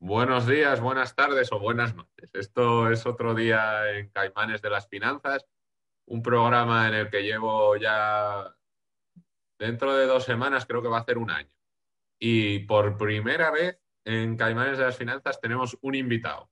Buenos 0.00 0.46
días, 0.46 0.80
buenas 0.80 1.16
tardes 1.16 1.50
o 1.50 1.58
buenas 1.58 1.96
noches. 1.96 2.30
Esto 2.32 2.88
es 2.88 3.04
otro 3.04 3.34
día 3.34 3.90
en 3.98 4.08
Caimanes 4.10 4.62
de 4.62 4.70
las 4.70 4.88
Finanzas, 4.88 5.44
un 6.06 6.22
programa 6.22 6.86
en 6.86 6.94
el 6.94 7.10
que 7.10 7.24
llevo 7.24 7.76
ya 7.76 8.56
dentro 9.58 9.96
de 9.96 10.06
dos 10.06 10.22
semanas, 10.24 10.66
creo 10.66 10.82
que 10.82 10.88
va 10.88 10.98
a 10.98 11.04
ser 11.04 11.18
un 11.18 11.32
año. 11.32 11.50
Y 12.20 12.60
por 12.60 12.96
primera 12.96 13.50
vez 13.50 13.80
en 14.04 14.36
Caimanes 14.36 14.78
de 14.78 14.84
las 14.84 14.96
Finanzas 14.96 15.40
tenemos 15.40 15.76
un 15.80 15.96
invitado, 15.96 16.48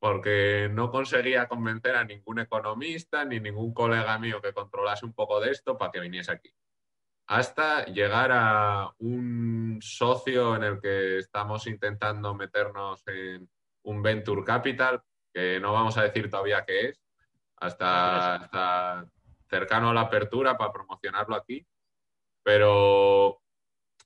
porque 0.00 0.68
no 0.72 0.90
conseguía 0.90 1.46
convencer 1.46 1.94
a 1.94 2.04
ningún 2.04 2.40
economista 2.40 3.24
ni 3.24 3.38
ningún 3.38 3.72
colega 3.72 4.18
mío 4.18 4.42
que 4.42 4.52
controlase 4.52 5.06
un 5.06 5.12
poco 5.12 5.40
de 5.40 5.52
esto 5.52 5.78
para 5.78 5.92
que 5.92 6.00
viniese 6.00 6.32
aquí 6.32 6.52
hasta 7.28 7.84
llegar 7.84 8.30
a 8.32 8.90
un 9.00 9.78
socio 9.82 10.56
en 10.56 10.64
el 10.64 10.80
que 10.80 11.18
estamos 11.18 11.66
intentando 11.66 12.34
meternos 12.34 13.06
en 13.06 13.48
un 13.82 14.02
venture 14.02 14.42
capital, 14.42 15.02
que 15.32 15.60
no 15.60 15.74
vamos 15.74 15.98
a 15.98 16.04
decir 16.04 16.30
todavía 16.30 16.64
qué 16.66 16.88
es, 16.88 17.02
hasta, 17.56 19.06
cercano 19.50 19.90
a 19.90 19.94
la 19.94 20.02
apertura 20.02 20.56
para 20.56 20.72
promocionarlo 20.72 21.36
aquí. 21.36 21.66
Pero 22.42 23.42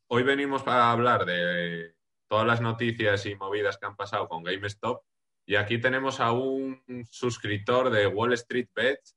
hoy 0.08 0.22
venimos 0.24 0.64
para 0.64 0.90
hablar 0.90 1.24
de 1.24 1.94
todas 2.26 2.46
las 2.46 2.60
noticias 2.60 3.24
y 3.26 3.36
movidas 3.36 3.78
que 3.78 3.86
han 3.86 3.94
pasado 3.94 4.28
con 4.28 4.42
GameStop. 4.42 5.00
Y 5.46 5.54
aquí 5.54 5.80
tenemos 5.80 6.18
a 6.18 6.32
un 6.32 6.82
suscriptor 7.08 7.90
de 7.90 8.08
Wall 8.08 8.32
Street 8.32 8.68
Bets 8.74 9.16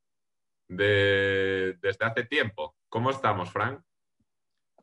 desde 0.68 2.04
hace 2.04 2.24
tiempo. 2.24 2.76
¿Cómo 2.88 3.10
estamos, 3.10 3.50
Frank? 3.50 3.82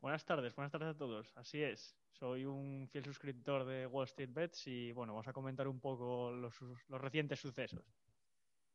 Buenas 0.04 0.26
tardes, 0.26 0.54
buenas 0.54 0.70
tardes 0.70 0.88
a 0.90 0.98
todos. 0.98 1.32
Así 1.34 1.62
es, 1.62 1.96
soy 2.10 2.44
un 2.44 2.86
fiel 2.92 3.06
suscriptor 3.06 3.64
de 3.64 3.86
Wall 3.86 4.04
Street 4.04 4.28
Bets 4.34 4.66
y 4.66 4.92
bueno, 4.92 5.14
vamos 5.14 5.28
a 5.28 5.32
comentar 5.32 5.66
un 5.66 5.80
poco 5.80 6.30
los, 6.30 6.54
recientes 6.90 7.40
sucesos. 7.40 7.82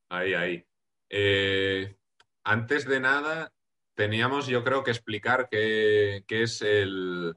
Ahí, 0.10 0.34
ahí. 0.34 0.66
Eh, 1.08 1.96
antes 2.44 2.88
de 2.88 3.00
nada, 3.00 3.54
teníamos 3.94 4.48
yo 4.48 4.64
creo 4.64 4.84
que 4.84 4.90
explicar 4.90 5.50
qué, 5.52 6.24
es 6.28 6.64
el, 6.64 7.36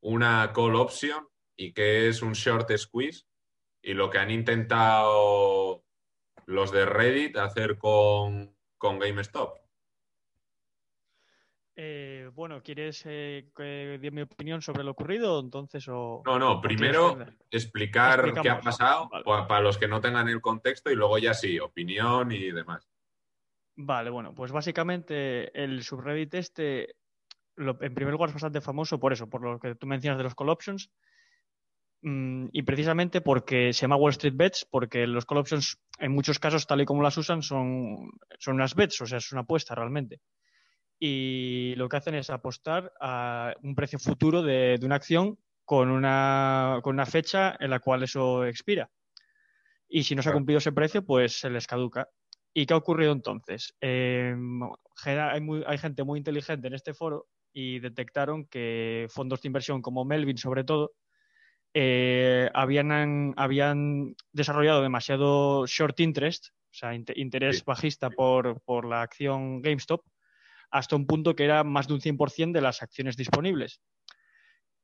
una 0.00 0.50
call 0.54 0.76
option 0.76 1.28
y 1.54 1.74
qué 1.74 2.08
es 2.08 2.22
un 2.22 2.32
short 2.32 2.74
squeeze 2.74 3.26
y 3.82 3.92
lo 3.92 4.08
que 4.08 4.16
han 4.16 4.30
intentado 4.30 5.84
los 6.46 6.72
de 6.72 6.86
Reddit 6.86 7.36
hacer 7.36 7.76
con, 7.76 8.56
con 8.78 8.98
GameStop. 8.98 9.58
Eh, 11.76 12.13
bueno, 12.32 12.62
¿quieres 12.62 13.02
eh, 13.06 13.50
que 13.56 13.98
dé 14.00 14.10
mi 14.10 14.22
opinión 14.22 14.62
sobre 14.62 14.84
lo 14.84 14.92
ocurrido? 14.92 15.40
Entonces, 15.40 15.86
o, 15.88 16.22
no, 16.24 16.38
no, 16.38 16.60
primero 16.60 17.18
explicar 17.50 18.32
qué 18.40 18.48
ha 18.48 18.60
pasado 18.60 19.08
para 19.24 19.60
los 19.60 19.78
que 19.78 19.88
no 19.88 20.00
tengan 20.00 20.28
el 20.28 20.40
contexto 20.40 20.90
y 20.90 20.96
luego 20.96 21.18
ya 21.18 21.34
sí, 21.34 21.58
opinión 21.58 22.32
y 22.32 22.50
demás. 22.50 22.88
Vale, 23.76 24.10
bueno, 24.10 24.34
pues 24.34 24.52
básicamente 24.52 25.50
el 25.60 25.82
subreddit 25.82 26.34
este, 26.34 26.94
en 27.56 27.94
primer 27.94 28.12
lugar 28.12 28.28
es 28.28 28.34
bastante 28.34 28.60
famoso 28.60 29.00
por 29.00 29.12
eso, 29.12 29.28
por 29.28 29.42
lo 29.42 29.58
que 29.58 29.74
tú 29.74 29.86
mencionas 29.86 30.18
de 30.18 30.24
los 30.24 30.34
call 30.34 30.50
options. 30.50 30.90
Mm, 32.02 32.48
y 32.52 32.62
precisamente 32.62 33.20
porque 33.20 33.72
se 33.72 33.82
llama 33.82 33.96
Wall 33.96 34.10
Street 34.10 34.36
Bets, 34.36 34.66
porque 34.70 35.06
los 35.06 35.26
call 35.26 35.38
options 35.38 35.78
en 35.98 36.12
muchos 36.12 36.38
casos, 36.38 36.66
tal 36.66 36.82
y 36.82 36.84
como 36.84 37.02
las 37.02 37.16
usan, 37.16 37.42
son, 37.42 38.10
son 38.38 38.54
unas 38.54 38.74
bets, 38.74 39.00
o 39.00 39.06
sea, 39.06 39.18
es 39.18 39.32
una 39.32 39.40
apuesta 39.40 39.74
realmente 39.74 40.20
y 41.06 41.74
lo 41.76 41.86
que 41.86 41.98
hacen 41.98 42.14
es 42.14 42.30
apostar 42.30 42.90
a 42.98 43.52
un 43.62 43.74
precio 43.74 43.98
futuro 43.98 44.40
de, 44.40 44.80
una 44.82 44.94
acción 44.94 45.38
con 45.62 45.90
una, 45.90 46.80
con 46.82 46.94
una, 46.94 47.04
fecha 47.04 47.54
en 47.60 47.68
la 47.68 47.80
cual 47.80 48.04
eso 48.04 48.46
expira. 48.46 48.90
Y 49.86 50.04
si 50.04 50.14
no 50.14 50.22
se 50.22 50.30
ha 50.30 50.32
cumplido 50.32 50.56
ese 50.56 50.72
precio, 50.72 51.04
pues 51.04 51.40
se 51.40 51.50
les 51.50 51.66
caduca. 51.66 52.08
¿Y 52.54 52.64
qué 52.64 52.72
ha 52.72 52.78
ocurrido 52.78 53.12
entonces? 53.12 53.74
Em, 53.82 54.62
hay, 55.04 55.76
gente 55.76 56.04
muy 56.04 56.16
inteligente 56.16 56.68
en 56.68 56.74
este 56.74 56.94
foro 56.94 57.26
y 57.52 57.80
detectaron 57.80 58.46
que 58.46 59.06
fondos 59.10 59.42
de 59.42 59.48
inversión 59.48 59.82
como 59.82 60.06
Melvin, 60.06 60.38
sobre 60.38 60.64
todo, 60.64 60.92
eh, 61.74 62.48
habían, 62.54 63.34
habían 63.36 64.16
desarrollado 64.32 64.80
demasiado 64.80 65.66
short 65.66 66.00
interest, 66.00 66.46
o 66.46 66.74
sea, 66.74 66.94
interés 66.94 67.62
bajista 67.62 68.08
por, 68.08 68.62
por 68.62 68.86
la 68.86 69.02
acción 69.02 69.60
GameStop, 69.60 70.00
hasta 70.74 70.96
un 70.96 71.06
punto 71.06 71.36
que 71.36 71.44
era 71.44 71.62
más 71.62 71.86
de 71.86 71.94
un 71.94 72.00
100% 72.00 72.50
de 72.50 72.60
las 72.60 72.82
acciones 72.82 73.16
disponibles. 73.16 73.80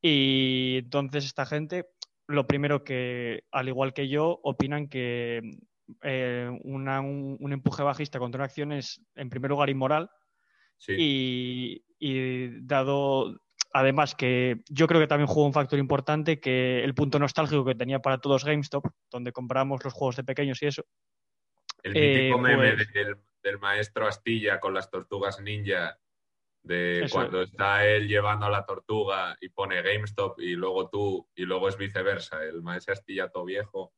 Y 0.01 0.77
entonces 0.85 1.25
esta 1.25 1.45
gente, 1.45 1.87
lo 2.29 2.47
primero 2.47 2.85
que, 2.85 3.43
al 3.51 3.67
igual 3.67 3.93
que 3.93 4.09
yo, 4.09 4.39
opinan 4.45 4.89
que 4.89 5.59
eh, 6.03 6.49
un, 6.63 7.53
empuje 7.53 7.83
bajista 7.83 8.21
contra 8.21 8.39
una 8.39 8.45
acción 8.45 8.71
es, 8.71 9.03
en 9.17 9.31
primer 9.31 9.51
lugar, 9.51 9.69
inmoral. 9.69 10.09
Y, 10.89 11.83
dado, 12.63 13.41
además, 13.73 14.15
que 14.15 14.63
yo 14.69 14.87
creo 14.87 15.01
que 15.01 15.09
también 15.09 15.27
jugó 15.27 15.45
un 15.45 15.53
factor 15.53 15.81
importante, 15.81 16.39
que 16.39 16.85
el 16.85 16.95
punto 16.95 17.19
nostálgico 17.19 17.65
que 17.65 17.75
tenía 17.75 17.99
para 17.99 18.19
todos 18.19 18.45
GameStop, 18.45 18.87
donde 19.11 19.33
compramos 19.33 19.83
los 19.83 19.93
juegos 19.93 20.15
de 20.15 20.23
pequeños 20.23 20.63
y 20.63 20.67
eso. 20.67 20.85
El 21.83 21.95
mítico 21.95 22.39
eh, 22.39 22.41
meme 22.41 22.75
pues 22.75 22.93
del 22.93 23.17
del 23.43 23.59
maestro 23.59 24.07
Astilla 24.07 24.61
con 24.61 24.75
las 24.75 24.91
tortugas 24.91 25.41
ninja, 25.41 25.99
de 26.63 27.09
cuando 27.11 27.43
está 27.43 27.87
él 27.87 28.07
llevando 28.07 28.47
a 28.47 28.51
la 28.51 28.67
tortuga 28.67 29.37
y 29.41 29.49
pone 29.49 29.81
GameStop 29.83 30.39
y 30.41 30.55
luego 30.55 30.89
tú, 30.91 31.29
y 31.35 31.45
luego 31.45 31.69
es 31.69 31.77
viceversa, 31.77 32.45
el 32.45 32.63
maestro 32.63 32.93
Astilla 32.93 33.29
todo 33.31 33.45
viejo. 33.45 33.93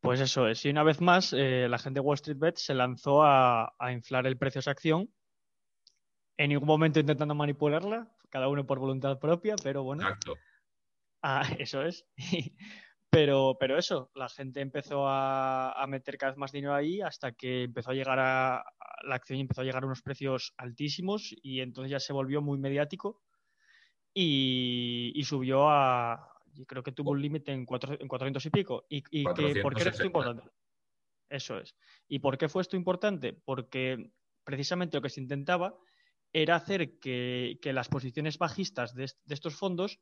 Pues 0.00 0.20
eso 0.20 0.46
es. 0.46 0.64
Y 0.64 0.70
una 0.70 0.84
vez 0.84 1.00
más, 1.00 1.32
eh, 1.32 1.66
la 1.68 1.78
gente 1.78 1.98
de 1.98 2.06
Wall 2.06 2.14
Street 2.14 2.38
Bet 2.38 2.56
se 2.56 2.74
lanzó 2.74 3.24
a, 3.24 3.74
inflar 3.92 4.26
el 4.26 4.38
precio 4.38 4.58
de 4.58 4.60
esa 4.60 4.70
acción. 4.70 5.12
En 6.38 6.50
ningún 6.50 6.68
momento 6.68 7.00
intentando 7.00 7.34
manipularla, 7.34 8.14
cada 8.30 8.48
uno 8.48 8.66
por 8.66 8.78
voluntad 8.78 9.18
propia, 9.18 9.56
pero 9.62 9.82
bueno. 9.82 10.02
Exacto. 10.02 10.36
Ah, 11.22 11.42
eso 11.58 11.82
es. 11.82 12.06
Pero, 13.16 13.56
pero 13.58 13.78
eso, 13.78 14.10
la 14.14 14.28
gente 14.28 14.60
empezó 14.60 15.08
a, 15.08 15.82
meter 15.88 16.18
cada 16.18 16.32
vez 16.32 16.38
más 16.38 16.52
dinero 16.52 16.74
ahí 16.74 17.00
hasta 17.00 17.32
que 17.32 17.62
empezó 17.62 17.92
a 17.92 17.94
llegar 17.94 18.18
a, 18.18 18.62
la 19.04 19.14
acción 19.14 19.40
empezó 19.40 19.62
a 19.62 19.64
llegar 19.64 19.82
a 19.82 19.86
unos 19.86 20.02
precios 20.02 20.52
altísimos 20.58 21.34
y 21.42 21.60
entonces 21.60 21.92
ya 21.92 21.98
se 21.98 22.12
volvió 22.12 22.42
muy 22.42 22.58
mediático 22.58 23.22
y, 24.12 25.18
subió 25.24 25.70
a, 25.70 26.30
creo 26.66 26.82
que 26.82 26.92
tuvo 26.92 27.12
un 27.12 27.22
límite 27.22 27.52
en, 27.52 27.60
en 27.60 28.08
400 28.08 28.44
y 28.44 28.50
pico. 28.50 28.84
¿Y, 28.90 29.02
y 29.10 29.24
por 29.24 29.74
qué 29.74 29.80
era 29.80 29.92
esto 29.92 30.04
importante? 30.04 30.50
Eso 31.30 31.58
es. 31.58 31.74
¿Y 32.08 32.18
por 32.18 32.36
qué 32.36 32.50
fue 32.50 32.60
esto 32.60 32.76
importante? 32.76 33.32
Porque 33.32 34.10
precisamente 34.44 34.98
lo 34.98 35.00
que 35.00 35.08
se 35.08 35.22
intentaba 35.22 35.74
era 36.34 36.56
hacer 36.56 36.98
que, 36.98 37.58
las 37.62 37.88
posiciones 37.88 38.36
bajistas 38.36 38.94
de 38.94 39.06
estos 39.26 39.54
fondos 39.54 40.00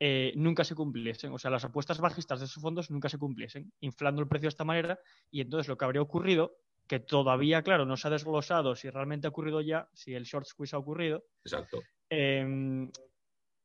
eh, 0.00 0.32
nunca 0.36 0.64
se 0.64 0.74
cumpliesen. 0.74 1.32
O 1.32 1.38
sea, 1.38 1.50
las 1.50 1.64
apuestas 1.64 1.98
bajistas 1.98 2.40
de 2.40 2.46
esos 2.46 2.62
fondos 2.62 2.90
nunca 2.90 3.08
se 3.08 3.18
cumpliesen, 3.18 3.72
inflando 3.80 4.22
el 4.22 4.28
precio 4.28 4.46
de 4.46 4.50
esta 4.50 4.64
manera. 4.64 4.98
Y 5.30 5.40
entonces 5.40 5.68
lo 5.68 5.76
que 5.76 5.84
habría 5.84 6.02
ocurrido, 6.02 6.56
que 6.86 7.00
todavía, 7.00 7.62
claro, 7.62 7.86
no 7.86 7.96
se 7.96 8.08
ha 8.08 8.10
desglosado 8.10 8.74
si 8.74 8.90
realmente 8.90 9.26
ha 9.26 9.30
ocurrido 9.30 9.60
ya, 9.60 9.88
si 9.94 10.14
el 10.14 10.24
short 10.24 10.46
squeeze 10.46 10.76
ha 10.76 10.78
ocurrido. 10.78 11.24
Exacto. 11.44 11.82
Em, 12.10 12.90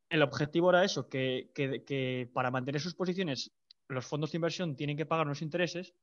el 0.09 0.22
objetivo 0.22 0.69
era 0.69 0.84
eso, 0.84 1.07
que, 1.07 1.51
que, 1.53 2.29
para 2.34 2.51
mantener 2.51 2.81
sus 2.81 2.96
posiciones 2.96 3.51
los 3.88 4.06
fondos 4.06 4.31
de 4.31 4.38
inversión 4.38 4.75
tienen 4.75 4.97
que 4.97 5.07
pagar 5.07 5.25
unos 5.25 5.41
intereses 5.41 5.96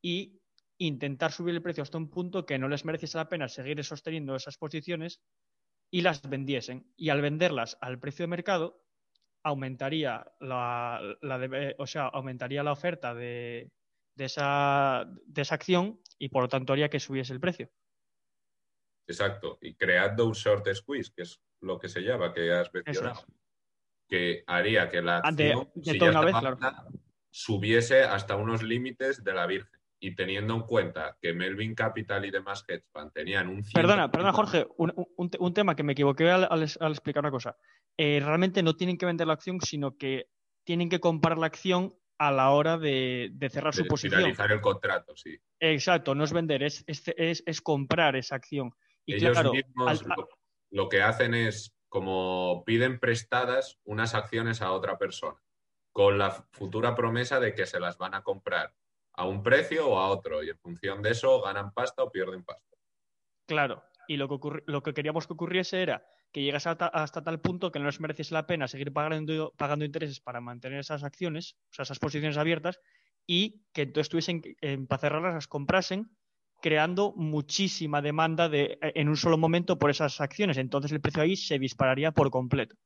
y 0.00 0.40
intentar 0.78 1.32
subir 1.32 1.54
el 1.54 1.62
precio 1.62 1.82
hasta 1.82 1.98
un 1.98 2.08
punto 2.08 2.46
que 2.46 2.58
no 2.58 2.68
les 2.68 2.84
mereciese 2.84 3.18
la 3.18 3.28
pena 3.28 3.48
seguir 3.48 3.82
sosteniendo 3.82 4.36
esas 4.36 4.58
posiciones 4.58 5.20
y 5.90 6.02
las 6.02 6.28
vendiesen. 6.28 6.92
Y 6.96 7.08
al 7.08 7.22
venderlas 7.22 7.78
al 7.80 7.98
precio 7.98 8.22
de 8.24 8.28
mercado, 8.28 8.85
aumentaría 9.46 10.26
la, 10.40 11.00
o 11.78 11.86
sea, 11.86 12.08
aumentaría 12.08 12.64
la 12.64 12.72
oferta 12.72 13.14
de, 13.14 13.70
esa, 14.18 15.06
de 15.24 15.42
esa 15.42 15.54
acción 15.54 16.00
y 16.18 16.28
por 16.28 16.42
lo 16.42 16.48
tanto 16.48 16.72
haría 16.72 16.88
que 16.88 16.98
subiese 16.98 17.32
el 17.32 17.38
precio. 17.38 17.70
Exacto, 19.08 19.58
y 19.60 19.74
creando 19.76 20.26
un 20.26 20.32
short 20.32 20.66
squeeze, 20.74 21.12
que 21.14 21.22
es 21.22 21.40
lo 21.60 21.78
que 21.78 21.88
se 21.88 22.00
llama, 22.00 22.34
que 22.34 22.52
has 22.52 22.74
mencionado, 22.74 23.24
que 24.08 24.42
haría 24.48 24.88
que 24.88 25.00
la 25.00 25.18
acción 25.18 25.70
subiese 27.30 28.02
hasta 28.02 28.34
unos 28.34 28.64
límites 28.64 29.22
de 29.22 29.32
la 29.32 29.46
Virgen. 29.46 29.80
Y 30.06 30.14
teniendo 30.14 30.54
en 30.54 30.62
cuenta 30.62 31.18
que 31.20 31.32
Melvin 31.32 31.74
Capital 31.74 32.24
y 32.24 32.30
demás 32.30 32.64
hedge 32.68 32.84
tenían 33.12 33.48
un... 33.48 33.64
Perdona, 33.74 34.08
perdona 34.08 34.32
Jorge, 34.32 34.64
un, 34.76 34.92
un, 35.16 35.52
tema 35.52 35.74
que 35.74 35.82
me 35.82 35.94
equivoqué 35.94 36.30
al 36.30 36.62
explicar 36.62 37.24
una 37.24 37.32
cosa. 37.32 37.56
Eh, 37.96 38.22
realmente 38.24 38.62
no 38.62 38.76
tienen 38.76 38.98
que 38.98 39.06
vender 39.06 39.26
la 39.26 39.32
acción, 39.32 39.60
sino 39.60 39.96
que 39.96 40.28
tienen 40.62 40.88
que 40.88 41.00
comprar 41.00 41.38
la 41.38 41.46
acción 41.46 41.92
a 42.18 42.30
la 42.30 42.50
hora 42.50 42.78
de, 42.78 43.32
cerrar 43.50 43.74
su 43.74 43.84
posición. 43.84 44.20
Finalizar 44.20 44.52
el 44.52 44.60
contrato, 44.60 45.16
sí. 45.16 45.36
Exacto, 45.58 46.14
no 46.14 46.22
es 46.22 46.32
vender, 46.32 46.62
es, 46.62 46.84
es, 46.86 47.60
comprar 47.60 48.14
esa 48.14 48.36
acción. 48.36 48.70
Y 49.06 49.14
Ellos 49.14 49.36
mismos 49.50 50.04
lo, 50.70 50.88
que 50.88 51.02
hacen 51.02 51.34
es 51.34 51.74
como 51.88 52.62
piden 52.64 53.00
prestadas 53.00 53.80
unas 53.82 54.14
acciones 54.14 54.62
a 54.62 54.70
otra 54.70 54.98
persona. 54.98 55.42
con 55.90 56.16
la 56.16 56.30
futura 56.30 56.94
promesa 56.94 57.40
de 57.40 57.56
que 57.56 57.66
se 57.66 57.80
las 57.80 57.98
van 57.98 58.14
a 58.14 58.22
comprar 58.22 58.72
a 59.16 59.26
un 59.26 59.42
precio 59.42 59.88
o 59.88 59.98
a 59.98 60.08
otro 60.08 60.42
y 60.42 60.50
en 60.50 60.58
función 60.58 61.02
de 61.02 61.10
eso 61.10 61.40
ganan 61.42 61.72
pasta 61.72 62.02
o 62.02 62.10
pierden 62.10 62.44
pasta. 62.44 62.76
Claro, 63.46 63.82
y 64.08 64.16
lo 64.16 64.28
que, 64.28 64.62
lo 64.66 64.82
que 64.82 64.94
queríamos 64.94 65.26
que 65.26 65.32
ocurriese 65.32 65.82
era 65.82 66.06
que 66.32 66.42
llegase 66.42 66.68
hasta, 66.68 66.86
hasta 66.88 67.22
tal 67.22 67.40
punto 67.40 67.72
que 67.72 67.78
no 67.78 67.86
les 67.86 68.00
mereciese 68.00 68.34
la 68.34 68.46
pena 68.46 68.68
seguir 68.68 68.92
pagando, 68.92 69.52
pagando 69.56 69.84
intereses 69.84 70.20
para 70.20 70.40
mantener 70.40 70.80
esas 70.80 71.02
acciones, 71.04 71.56
o 71.70 71.74
sea, 71.74 71.84
esas 71.84 71.98
posiciones 71.98 72.36
abiertas, 72.36 72.78
y 73.26 73.62
que 73.72 73.82
entonces 73.82 74.08
tuviesen, 74.08 74.42
que- 74.42 74.56
eh, 74.60 74.78
para 74.86 75.00
cerrarlas, 75.00 75.34
las 75.34 75.48
comprasen, 75.48 76.10
creando 76.60 77.12
muchísima 77.16 78.02
demanda 78.02 78.48
de, 78.48 78.78
eh, 78.82 78.92
en 78.96 79.08
un 79.08 79.16
solo 79.16 79.38
momento 79.38 79.78
por 79.78 79.90
esas 79.90 80.20
acciones. 80.20 80.56
Entonces 80.58 80.92
el 80.92 81.00
precio 81.00 81.22
ahí 81.22 81.36
se 81.36 81.58
dispararía 81.58 82.12
por 82.12 82.30
completo. 82.30 82.76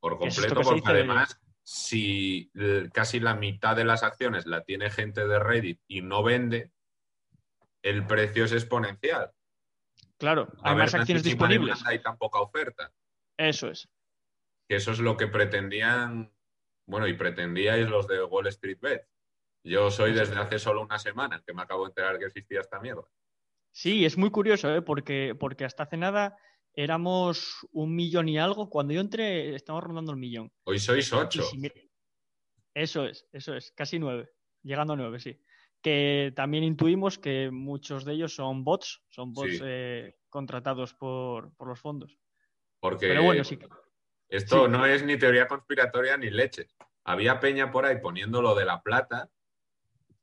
Por 0.00 0.14
es 0.14 0.18
completo, 0.18 0.62
porque 0.62 0.82
además, 0.84 1.40
si 1.66 2.48
eh, 2.54 2.88
casi 2.94 3.18
la 3.18 3.34
mitad 3.34 3.74
de 3.74 3.84
las 3.84 4.04
acciones 4.04 4.46
la 4.46 4.62
tiene 4.62 4.88
gente 4.88 5.26
de 5.26 5.40
Reddit 5.40 5.80
y 5.88 6.00
no 6.00 6.22
vende, 6.22 6.70
el 7.82 8.06
precio 8.06 8.44
es 8.44 8.52
exponencial. 8.52 9.32
Claro, 10.16 10.46
hay 10.62 10.76
más 10.76 10.94
acciones 10.94 11.24
disponibles. 11.24 11.76
demanda 11.78 11.94
y 11.94 11.98
tan 11.98 12.18
poca 12.18 12.38
oferta. 12.38 12.92
Eso 13.36 13.68
es. 13.68 13.88
Que 14.68 14.76
eso 14.76 14.92
es 14.92 15.00
lo 15.00 15.16
que 15.16 15.26
pretendían, 15.26 16.32
bueno, 16.86 17.08
y 17.08 17.14
pretendíais 17.14 17.88
los 17.88 18.06
de 18.06 18.22
Wall 18.22 18.46
Street 18.46 18.78
Bet. 18.80 19.08
Yo 19.64 19.90
soy 19.90 20.12
desde 20.12 20.38
hace 20.38 20.60
solo 20.60 20.82
una 20.82 21.00
semana 21.00 21.42
que 21.44 21.52
me 21.52 21.62
acabo 21.62 21.82
de 21.82 21.88
enterar 21.88 22.20
que 22.20 22.26
existía 22.26 22.60
esta 22.60 22.78
mierda. 22.78 23.08
Sí, 23.72 24.04
es 24.04 24.16
muy 24.16 24.30
curioso, 24.30 24.72
¿eh? 24.72 24.82
porque, 24.82 25.34
porque 25.38 25.64
hasta 25.64 25.82
hace 25.82 25.96
nada 25.96 26.38
éramos 26.76 27.66
un 27.72 27.96
millón 27.96 28.28
y 28.28 28.38
algo. 28.38 28.68
Cuando 28.68 28.92
yo 28.92 29.00
entré, 29.00 29.54
estamos 29.54 29.82
rondando 29.82 30.12
el 30.12 30.18
millón. 30.18 30.52
Hoy 30.64 30.78
sois 30.78 31.10
ocho. 31.12 31.42
si 31.42 31.72
Eso 32.74 33.06
es, 33.06 33.26
eso 33.32 33.54
es, 33.56 33.72
casi 33.72 33.98
nueve, 33.98 34.28
llegando 34.62 34.92
a 34.92 34.96
nueve, 34.96 35.18
sí. 35.18 35.40
Que 35.80 36.32
también 36.36 36.64
intuimos 36.64 37.18
que 37.18 37.50
muchos 37.50 38.04
de 38.04 38.12
ellos 38.12 38.34
son 38.34 38.62
bots, 38.62 39.02
son 39.08 39.32
bots 39.32 39.52
Sí. 39.52 39.60
eh, 39.64 40.16
contratados 40.28 40.94
por, 40.94 41.54
por 41.56 41.68
los 41.68 41.80
fondos. 41.80 42.18
Porque 42.80 43.08
Pero 43.08 43.22
bueno, 43.22 43.42
sí. 43.44 43.58
esto 44.28 44.66
sí. 44.66 44.70
no 44.70 44.84
es 44.84 45.02
ni 45.04 45.16
teoría 45.16 45.46
conspiratoria 45.48 46.16
ni 46.18 46.30
leche. 46.30 46.68
Había 47.04 47.40
peña 47.40 47.70
por 47.70 47.86
ahí 47.86 48.00
poniendo 48.00 48.42
lo 48.42 48.54
de 48.54 48.64
la 48.66 48.82
plata. 48.82 49.30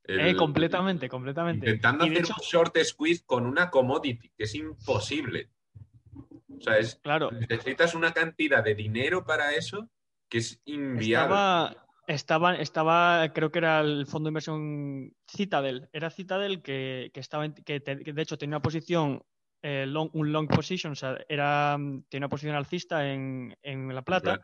el- 0.04 0.20
Eh, 0.20 0.36
completamente, 0.36 1.08
completamente. 1.08 1.64
Intentando 1.66 2.04
hacer 2.04 2.18
hecho, 2.18 2.34
un 2.38 2.44
short 2.44 2.76
squeeze 2.84 3.24
con 3.24 3.46
una 3.46 3.70
commodity, 3.70 4.28
que 4.36 4.44
es 4.44 4.54
imposible. 4.54 5.50
O 6.58 6.60
sea, 6.60 6.78
es, 6.78 6.96
claro, 7.02 7.30
necesitas 7.30 7.94
una 7.94 8.12
cantidad 8.12 8.62
de 8.62 8.74
dinero 8.74 9.24
para 9.24 9.52
eso 9.54 9.88
que 10.28 10.38
es 10.38 10.60
inviable. 10.64 11.34
Estaba, 11.34 11.86
estaba, 12.06 12.54
estaba, 12.56 13.32
creo 13.32 13.50
que 13.50 13.58
era 13.58 13.80
el 13.80 14.06
fondo 14.06 14.28
de 14.28 14.30
inversión 14.30 15.12
Citadel. 15.28 15.88
Era 15.92 16.10
Citadel 16.10 16.62
que, 16.62 17.10
que 17.12 17.20
estaba, 17.20 17.44
en- 17.44 17.54
que, 17.54 17.80
te- 17.80 17.98
que 18.02 18.12
de 18.12 18.22
hecho 18.22 18.38
tenía 18.38 18.56
una 18.56 18.62
posición, 18.62 19.22
eh, 19.62 19.86
long- 19.86 20.10
un 20.12 20.32
long 20.32 20.46
position, 20.48 20.92
o 20.92 20.96
sea, 20.96 21.18
era, 21.28 21.76
tenía 22.08 22.26
una 22.26 22.28
posición 22.28 22.54
alcista 22.56 23.10
en, 23.12 23.56
en 23.62 23.94
la 23.94 24.02
plata. 24.02 24.40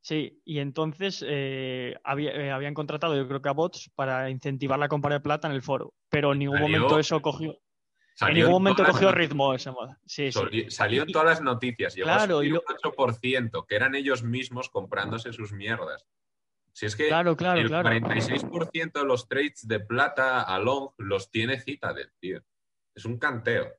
Sí, 0.00 0.40
y 0.44 0.60
entonces 0.60 1.24
eh, 1.26 1.96
había- 2.04 2.30
eh, 2.32 2.50
habían 2.50 2.72
contratado, 2.74 3.16
yo 3.16 3.26
creo 3.28 3.42
que 3.42 3.48
a 3.48 3.52
bots, 3.52 3.90
para 3.94 4.30
incentivar 4.30 4.78
la 4.78 4.88
compra 4.88 5.14
de 5.14 5.20
plata 5.20 5.48
en 5.48 5.54
el 5.54 5.62
foro. 5.62 5.92
Pero 6.08 6.32
en 6.32 6.38
ningún 6.38 6.60
momento 6.60 6.98
eso 7.00 7.20
cogió, 7.20 7.58
en 8.20 8.26
Salió 8.26 8.46
ningún 8.46 8.62
momento 8.64 8.84
cogió 8.84 9.12
ritmo 9.12 9.54
esa 9.54 9.70
moda. 9.72 10.00
Sí, 10.04 10.30
Salió 10.70 11.02
en 11.04 11.12
todas 11.12 11.26
las 11.28 11.40
noticias. 11.40 11.94
Llegó 11.94 12.06
Claro, 12.08 12.38
a 12.40 12.44
y 12.44 12.48
lo- 12.48 12.60
un 12.60 12.76
8%, 12.76 13.64
que 13.66 13.76
eran 13.76 13.94
ellos 13.94 14.22
mismos 14.24 14.70
comprándose 14.70 15.32
sus 15.32 15.52
mierdas. 15.52 16.04
Si 16.72 16.86
es 16.86 16.96
que 16.96 17.08
Claro, 17.08 17.36
claro, 17.36 17.60
el 17.60 17.68
claro. 17.68 17.88
46% 17.88 19.00
de 19.00 19.04
los 19.06 19.28
trades 19.28 19.66
de 19.66 19.80
plata 19.80 20.42
a 20.42 20.58
long 20.58 20.90
los 20.98 21.30
tiene 21.30 21.60
Citadel, 21.60 22.10
tío. 22.20 22.42
Es 22.94 23.04
un 23.04 23.18
canteo. 23.18 23.72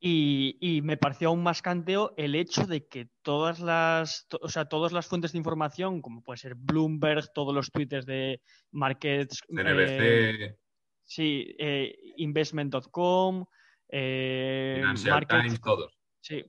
Y, 0.00 0.58
y 0.60 0.82
me 0.82 0.98
pareció 0.98 1.28
aún 1.28 1.42
más 1.42 1.62
canteo 1.62 2.12
el 2.18 2.34
hecho 2.34 2.66
de 2.66 2.86
que 2.86 3.08
todas 3.22 3.60
las, 3.60 4.26
to- 4.28 4.38
o 4.42 4.48
sea, 4.50 4.66
todas 4.66 4.92
las 4.92 5.06
fuentes 5.06 5.32
de 5.32 5.38
información, 5.38 6.02
como 6.02 6.22
puede 6.22 6.36
ser 6.38 6.54
Bloomberg, 6.56 7.32
todos 7.32 7.54
los 7.54 7.70
twitters 7.70 8.04
de 8.04 8.42
markets, 8.70 9.40
eh, 9.48 9.54
CNBC, 9.56 10.58
sí, 11.04 11.54
eh, 11.58 11.96
investment.com, 12.16 13.44
eh, 13.88 14.74
Financial 14.78 15.10
market- 15.14 15.42
Times, 15.42 15.60
todos. 15.60 15.98
sí, 16.20 16.44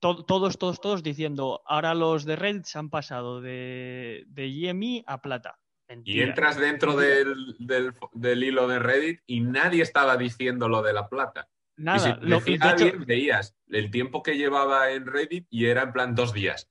to- 0.00 0.24
todos, 0.24 0.58
todos, 0.58 0.80
todos 0.80 1.02
diciendo, 1.02 1.62
ahora 1.66 1.94
los 1.94 2.24
de 2.24 2.36
Reddit 2.36 2.64
se 2.64 2.78
han 2.78 2.90
pasado 2.90 3.40
de, 3.40 4.24
de 4.28 5.02
a 5.06 5.20
plata. 5.22 5.58
Y 6.04 6.22
entras 6.22 6.56
dentro 6.56 6.96
del, 6.96 7.54
del- 7.58 7.92
del 8.12 8.42
hilo 8.44 8.66
de 8.66 8.78
Reddit 8.78 9.20
y 9.26 9.40
nadie 9.40 9.82
estaba 9.82 10.16
diciendo 10.16 10.66
lo 10.68 10.80
de 10.82 10.94
la 10.94 11.08
plata. 11.08 11.48
Nada, 11.76 11.96
y 11.98 12.00
si 12.00 12.26
lo- 12.26 12.40
de 12.40 12.54
hecho- 12.54 12.98
veías 13.06 13.56
el 13.68 13.90
tiempo 13.90 14.22
que 14.22 14.38
llevaba 14.38 14.90
en 14.92 15.06
Reddit 15.06 15.46
y 15.50 15.66
era 15.66 15.82
en 15.82 15.92
plan 15.92 16.14
dos 16.14 16.32
días. 16.32 16.70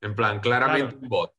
En 0.00 0.14
plan, 0.16 0.40
claramente 0.40 0.86
Claro. 0.88 0.98
un 1.02 1.08
bot. 1.08 1.32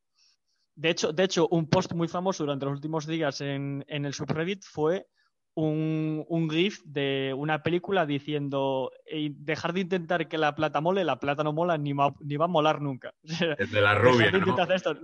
De 0.76 0.90
hecho, 0.90 1.12
de 1.12 1.24
hecho, 1.24 1.48
un 1.48 1.68
post 1.68 1.92
muy 1.92 2.08
famoso 2.08 2.44
durante 2.44 2.66
los 2.66 2.74
últimos 2.74 3.06
días 3.06 3.40
en, 3.40 3.84
en 3.88 4.04
el 4.06 4.14
subreddit 4.14 4.62
fue 4.64 5.06
un, 5.56 6.24
un 6.28 6.50
GIF 6.50 6.82
de 6.84 7.32
una 7.36 7.62
película 7.62 8.06
diciendo 8.06 8.90
"Ey, 9.06 9.34
dejar 9.38 9.72
de 9.72 9.80
intentar 9.80 10.28
que 10.28 10.36
la 10.38 10.54
plata 10.54 10.80
mole, 10.80 11.04
la 11.04 11.20
plata 11.20 11.44
no 11.44 11.52
mola 11.52 11.78
ni, 11.78 11.94
ma- 11.94 12.14
ni 12.20 12.36
va 12.36 12.46
a 12.46 12.48
molar 12.48 12.80
nunca. 12.80 13.14
El 13.58 13.70
de 13.70 13.80
la 13.80 13.94
rubia, 13.94 14.26
de 14.26 14.32
¿no? 14.32 14.38
intentar 14.38 14.64
hacer 14.72 14.76
esto. 14.76 14.96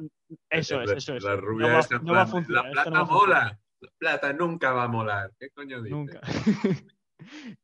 Eso 0.50 0.82
es, 0.82 0.91
eso 0.93 1.14
es. 1.14 1.23
La 1.25 1.37
rubia 1.37 1.69
no 1.69 1.73
va, 1.75 1.81
esa, 1.81 1.97
en 1.97 2.05
no 2.05 2.12
va 2.12 2.23
a 2.23 2.25
plan, 2.25 2.32
funcionar. 2.32 2.64
La 2.64 2.70
plata 2.73 2.91
no 2.91 2.97
va 2.97 3.02
a 3.02 3.06
funcionar". 3.06 3.43
mola. 3.44 3.61
La 3.81 3.91
plata 3.99 4.32
nunca 4.32 4.73
va 4.73 4.85
a 4.85 4.88
molar. 4.88 5.31
¿Qué 5.38 5.50
coño 5.50 5.81
dices? 5.82 5.97
Nunca. 5.97 6.20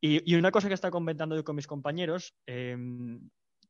y, 0.01 0.33
y 0.33 0.35
una 0.37 0.51
cosa 0.51 0.69
que 0.69 0.75
está 0.75 0.91
comentando 0.91 1.35
yo 1.37 1.45
con 1.45 1.57
mis 1.57 1.67
compañeros, 1.67 2.35
eh, 2.47 2.77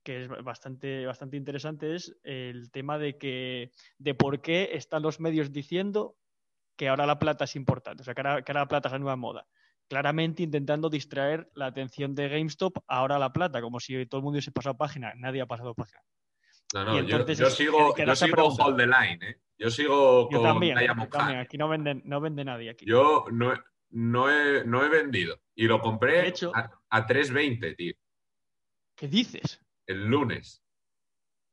que 0.04 0.22
es 0.22 0.28
bastante, 0.44 1.04
bastante 1.06 1.36
interesante, 1.36 1.96
es 1.96 2.14
el 2.22 2.70
tema 2.70 2.98
de 2.98 3.18
que 3.18 3.72
de 3.98 4.14
por 4.14 4.40
qué 4.40 4.70
están 4.74 5.02
los 5.02 5.18
medios 5.18 5.50
diciendo 5.52 6.14
que 6.76 6.88
ahora 6.88 7.06
la 7.06 7.18
plata 7.18 7.44
es 7.44 7.56
importante, 7.56 8.02
o 8.02 8.04
sea, 8.04 8.14
que 8.14 8.20
ahora, 8.20 8.42
que 8.42 8.52
ahora 8.52 8.60
la 8.62 8.68
plata 8.68 8.88
es 8.88 8.92
la 8.92 8.98
nueva 8.98 9.16
moda. 9.16 9.46
Claramente 9.88 10.42
intentando 10.42 10.88
distraer 10.90 11.48
la 11.54 11.66
atención 11.66 12.14
de 12.14 12.28
GameStop 12.28 12.78
ahora 12.88 13.16
a 13.16 13.18
la 13.20 13.32
plata, 13.32 13.60
como 13.60 13.78
si 13.80 14.04
todo 14.06 14.18
el 14.18 14.24
mundo 14.24 14.34
hubiese 14.36 14.50
pasado 14.50 14.76
página. 14.76 15.12
Nadie 15.16 15.40
ha 15.40 15.46
pasado 15.46 15.74
página. 15.74 16.00
No, 16.74 17.00
yo, 17.02 17.24
sigo, 17.50 17.94
yo 17.96 18.16
sigo 18.16 18.46
hold 18.48 18.76
the 18.76 18.86
line, 18.86 19.18
¿eh? 19.22 19.40
Yo 19.58 19.70
sigo 19.70 20.28
Yo 20.30 20.38
con 20.38 20.42
también, 20.42 20.76
yo. 20.76 21.38
Aquí 21.40 21.56
no 21.56 21.68
vende, 21.68 21.94
no 22.04 22.20
vende 22.20 22.44
nadie. 22.44 22.70
Aquí. 22.70 22.84
Yo 22.84 23.24
no, 23.30 23.54
he- 23.54 23.60
no, 23.90 24.28
he, 24.30 24.64
no 24.64 24.84
he 24.84 24.88
vendido. 24.88 25.40
Y 25.54 25.66
lo 25.66 25.80
compré 25.80 26.26
hecho- 26.26 26.50
a, 26.54 26.68
a 26.90 27.06
3.20, 27.06 27.76
tío. 27.76 27.94
¿Qué 28.96 29.06
dices? 29.08 29.60
El 29.86 30.06
lunes. 30.06 30.62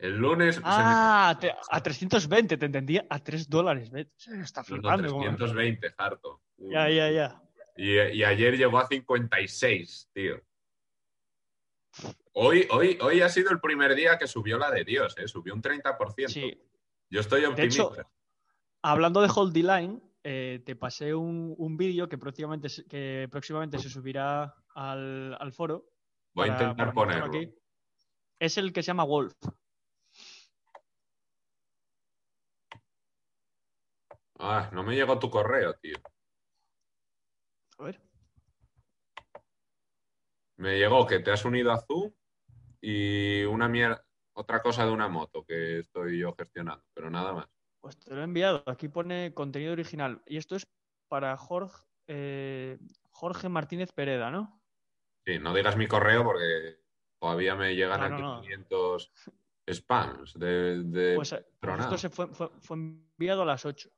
El 0.04 0.18
lunes. 0.18 0.56
se 0.56 0.62
me- 0.62 0.68
Ah, 0.68 1.38
te- 1.40 1.56
a 1.72 1.82
320, 1.82 2.58
te 2.58 2.66
entendía, 2.66 3.06
a 3.10 3.20
3 3.24 3.48
dólares. 3.50 3.90
Está 3.94 4.12
No, 4.34 4.38
no, 4.42 4.64
flipando. 4.66 5.08
como- 5.14 5.24
320, 5.24 5.94
harto. 5.98 6.42
Ya, 6.58 6.90
ya, 6.90 7.10
ya. 7.10 7.42
Y, 7.78 7.94
y 8.18 8.24
ayer 8.26 8.58
llegó 8.58 8.80
a 8.80 8.88
56, 8.88 10.10
tío. 10.12 10.42
Hoy, 12.34 12.68
hoy, 12.72 12.98
hoy 13.02 13.22
ha 13.22 13.30
sido 13.30 13.52
el 13.52 13.62
primer 13.62 13.96
día 13.96 14.18
que 14.18 14.28
subió 14.28 14.58
la 14.58 14.72
de 14.72 14.84
Dios, 14.84 15.16
¿eh? 15.20 15.28
Subió 15.28 15.54
un 15.54 15.62
30%. 15.62 16.28
Sí. 16.28 16.62
Yo 17.10 17.22
estoy 17.22 17.46
optimista. 17.46 17.84
hecho, 17.84 17.96
Hablando 18.82 19.22
de 19.22 19.30
Hold 19.34 19.54
the 19.54 19.64
Line, 19.64 20.02
eh, 20.24 20.62
te 20.66 20.76
pasé 20.76 21.14
un, 21.16 21.56
un 21.58 21.78
vídeo 21.78 22.10
que 22.10 22.18
próximamente, 22.18 22.68
se- 22.68 22.86
que 22.86 23.30
próximamente 23.32 23.80
se 23.80 23.90
subirá 23.90 24.54
al, 24.76 25.38
al 25.40 25.54
foro. 25.54 25.86
Voy 26.34 26.50
a 26.50 26.52
intentar 26.52 26.94
ponerlo. 26.94 27.26
aquí. 27.28 27.54
Es 28.38 28.58
el 28.58 28.74
que 28.74 28.84
se 28.84 28.88
llama 28.88 29.06
Wolf. 29.06 29.34
Ah, 34.46 34.70
no 34.74 34.84
me 34.84 34.94
llegó 34.94 35.18
tu 35.20 35.30
correo, 35.30 35.74
tío. 35.76 35.96
A 37.78 37.84
ver. 37.84 38.02
Me 40.58 40.78
llegó 40.78 41.08
que 41.08 41.20
te 41.20 41.32
has 41.32 41.46
unido 41.46 41.72
a 41.72 41.80
Zoom 41.80 42.12
y 42.82 43.44
una 43.46 43.70
mier- 43.70 44.04
otra 44.34 44.62
cosa 44.62 44.86
de 44.86 44.92
una 44.92 45.08
moto 45.08 45.46
que 45.46 45.80
estoy 45.80 46.20
yo 46.20 46.34
gestionando, 46.36 46.84
pero 46.94 47.10
nada 47.10 47.32
más. 47.32 47.48
Pues 47.80 47.98
te 47.98 48.14
lo 48.14 48.20
he 48.20 48.24
enviado. 48.26 48.64
Aquí 48.68 48.90
pone 48.90 49.34
contenido 49.34 49.72
original. 49.72 50.22
Y 50.26 50.36
esto 50.36 50.58
es 50.58 50.68
para 51.08 51.38
Jorge, 51.38 51.82
eh, 52.08 52.78
Jorge 53.12 53.48
Martínez 53.48 53.94
Pereda, 53.94 54.30
¿no? 54.30 54.62
Sí, 55.26 55.40
no 55.40 55.54
digas 55.54 55.78
mi 55.78 55.88
correo 55.88 56.26
porque 56.26 56.82
todavía 57.18 57.56
me 57.56 57.76
llegan 57.76 58.02
No, 58.02 58.06
aquí 58.08 58.22
no. 58.22 58.42
500 58.42 59.12
spams 59.72 60.34
de, 60.38 60.84
de 60.84 61.16
Pues, 61.16 61.32
eh, 61.32 61.46
pues 61.62 61.80
esto 61.80 61.98
se 61.98 62.10
fue, 62.10 62.28
fue- 62.28 62.50
fue 62.60 62.76
enviado 62.76 63.44
a 63.44 63.46
las 63.46 63.66
8. 63.66 63.90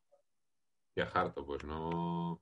Harto, 1.04 1.46
pues 1.46 1.64
no, 1.64 2.42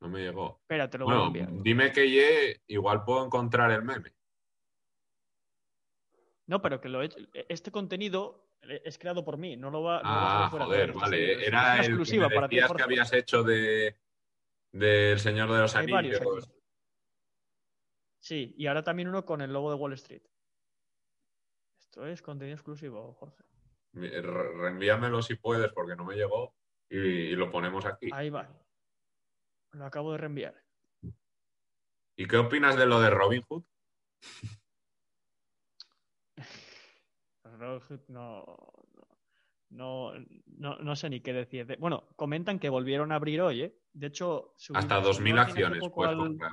no 0.00 0.08
me 0.08 0.20
llegó. 0.20 0.62
Te 0.66 0.76
lo 0.98 1.06
voy 1.06 1.14
a 1.14 1.16
Bueno, 1.18 1.26
enviar. 1.26 1.48
dime 1.62 1.92
que 1.92 2.10
ye, 2.10 2.62
igual 2.66 3.04
puedo 3.04 3.24
encontrar 3.24 3.70
el 3.70 3.82
meme. 3.82 4.14
No, 6.46 6.60
pero 6.60 6.80
que 6.80 6.88
lo 6.88 7.02
he 7.02 7.06
hecho- 7.06 7.18
este 7.48 7.70
contenido 7.70 8.42
Es 8.84 8.96
creado 8.98 9.22
por 9.24 9.36
mí, 9.36 9.58
no 9.58 9.70
lo 9.70 9.82
va, 9.82 10.02
no 10.02 10.08
ah, 10.08 10.14
va 10.14 10.22
a 10.22 10.38
hacer 10.38 10.50
fuera 10.50 10.64
joder, 10.64 10.92
vale. 10.94 11.46
Era 11.46 11.74
el 11.74 11.80
exclusiva 11.84 12.28
que 12.30 12.34
para 12.34 12.48
ti, 12.48 12.56
que 12.56 12.82
habías 12.82 13.12
hecho 13.12 13.42
de 13.42 13.98
del 14.72 15.20
Señor 15.20 15.52
de 15.52 15.58
los 15.60 15.76
Anillos. 15.76 16.50
Sí, 18.20 18.54
y 18.56 18.66
ahora 18.66 18.82
también 18.82 19.08
uno 19.08 19.26
con 19.26 19.42
el 19.42 19.52
logo 19.52 19.70
de 19.70 19.76
Wall 19.76 19.92
Street. 19.92 20.22
Esto 21.78 22.06
es 22.06 22.22
contenido 22.22 22.54
exclusivo, 22.54 23.12
Jorge. 23.12 23.44
Reenvíamelo 23.92 25.20
si 25.20 25.34
puedes, 25.36 25.70
porque 25.72 25.94
no 25.94 26.04
me 26.06 26.16
llegó, 26.16 26.56
y, 26.88 27.34
lo 27.36 27.50
ponemos 27.50 27.84
aquí. 27.86 28.08
Ahí 28.12 28.30
va. 28.30 28.48
Lo 29.72 29.86
acabo 29.86 30.12
de 30.12 30.18
reenviar. 30.18 30.54
¿Y 32.16 32.26
qué 32.26 32.36
opinas 32.36 32.76
de 32.76 32.86
lo 32.86 33.00
de 33.00 33.10
Robin 33.10 33.42
Hood? 33.42 33.64
Robin 37.58 37.80
Hood 37.80 38.00
no, 38.08 38.44
no, 39.70 40.12
no, 40.58 40.96
sé 40.96 41.10
ni 41.10 41.20
qué 41.20 41.32
decir. 41.32 41.76
Bueno, 41.78 42.08
comentan 42.14 42.58
que 42.58 42.68
volvieron 42.68 43.10
a 43.10 43.16
abrir 43.16 43.40
hoy, 43.40 43.62
¿eh? 43.62 43.76
De 43.92 44.08
hecho, 44.08 44.54
hasta 44.74 45.00
2.000 45.00 45.38
acciones 45.38 45.82
puedes 45.92 46.16
comprar. 46.16 46.52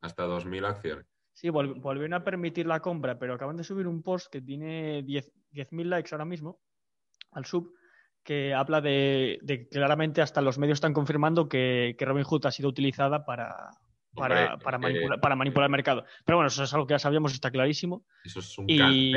Hasta 0.00 0.26
2.000 0.26 0.66
acciones. 0.66 1.06
Sí, 1.34 1.50
volvieron 1.50 2.14
a 2.14 2.24
permitir 2.24 2.66
la 2.66 2.80
compra, 2.80 3.18
pero 3.18 3.34
acaban 3.34 3.56
de 3.56 3.64
subir 3.64 3.86
un 3.86 4.02
post 4.02 4.30
que 4.30 4.40
tiene 4.40 5.04
10.000 5.04 5.84
likes 5.84 6.10
ahora 6.12 6.24
mismo 6.24 6.60
al 7.32 7.44
sub, 7.44 7.74
que 8.24 8.54
habla 8.54 8.80
de, 8.80 9.38
que 9.46 9.68
claramente 9.68 10.22
hasta 10.22 10.40
los 10.40 10.58
medios 10.58 10.76
están 10.76 10.94
confirmando 10.94 11.48
que, 11.48 11.94
que 11.98 12.04
Robin 12.04 12.24
Hood 12.24 12.46
ha 12.46 12.50
sido 12.50 12.68
utilizada 12.68 13.24
para, 13.24 13.70
para, 14.14 14.58
para, 14.58 14.78
manipular, 14.78 15.20
para, 15.20 15.36
manipular, 15.36 15.66
el 15.66 15.72
mercado. 15.72 16.04
Pero 16.24 16.38
bueno, 16.38 16.48
eso 16.48 16.64
es 16.64 16.72
algo 16.74 16.86
que 16.86 16.94
ya 16.94 16.98
sabíamos, 16.98 17.32
está 17.32 17.50
clarísimo. 17.50 18.04
Eso 18.24 18.40
es 18.40 18.58
un 18.58 18.64
y, 18.68 19.12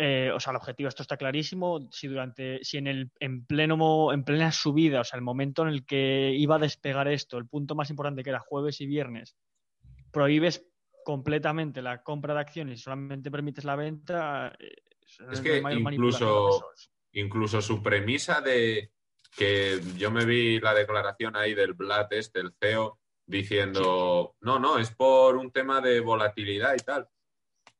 eh, 0.00 0.30
o 0.32 0.38
sea, 0.38 0.52
el 0.52 0.58
objetivo, 0.58 0.88
esto 0.88 1.02
está 1.02 1.16
clarísimo. 1.16 1.88
Si 1.90 2.06
durante, 2.06 2.62
si 2.62 2.78
en 2.78 2.86
el 2.86 3.10
en 3.18 3.44
pleno, 3.44 4.12
en 4.12 4.22
plena 4.22 4.52
subida, 4.52 5.00
o 5.00 5.04
sea, 5.04 5.16
el 5.16 5.24
momento 5.24 5.62
en 5.62 5.68
el 5.68 5.84
que 5.84 6.32
iba 6.36 6.54
a 6.54 6.60
despegar 6.60 7.08
esto, 7.08 7.36
el 7.36 7.48
punto 7.48 7.74
más 7.74 7.90
importante 7.90 8.22
que 8.22 8.30
era 8.30 8.38
jueves 8.38 8.80
y 8.80 8.86
viernes, 8.86 9.36
prohíbes 10.12 10.64
completamente 11.04 11.82
la 11.82 12.04
compra 12.04 12.34
de 12.34 12.40
acciones 12.40 12.78
y 12.78 12.82
solamente 12.82 13.30
permites 13.30 13.64
la 13.64 13.74
venta. 13.74 14.52
Eh, 14.60 14.76
es 15.32 15.40
que 15.40 15.58
incluso, 15.58 16.60
incluso 17.18 17.60
su 17.60 17.82
premisa 17.82 18.40
de 18.40 18.92
que 19.36 19.80
yo 19.96 20.10
me 20.10 20.24
vi 20.24 20.60
la 20.60 20.74
declaración 20.74 21.36
ahí 21.36 21.54
del 21.54 21.74
Blatt 21.74 22.12
este, 22.12 22.40
el 22.40 22.52
CEO, 22.60 22.98
diciendo, 23.26 24.36
no, 24.40 24.58
no, 24.58 24.78
es 24.78 24.90
por 24.90 25.36
un 25.36 25.52
tema 25.52 25.80
de 25.80 26.00
volatilidad 26.00 26.74
y 26.74 26.82
tal. 26.82 27.08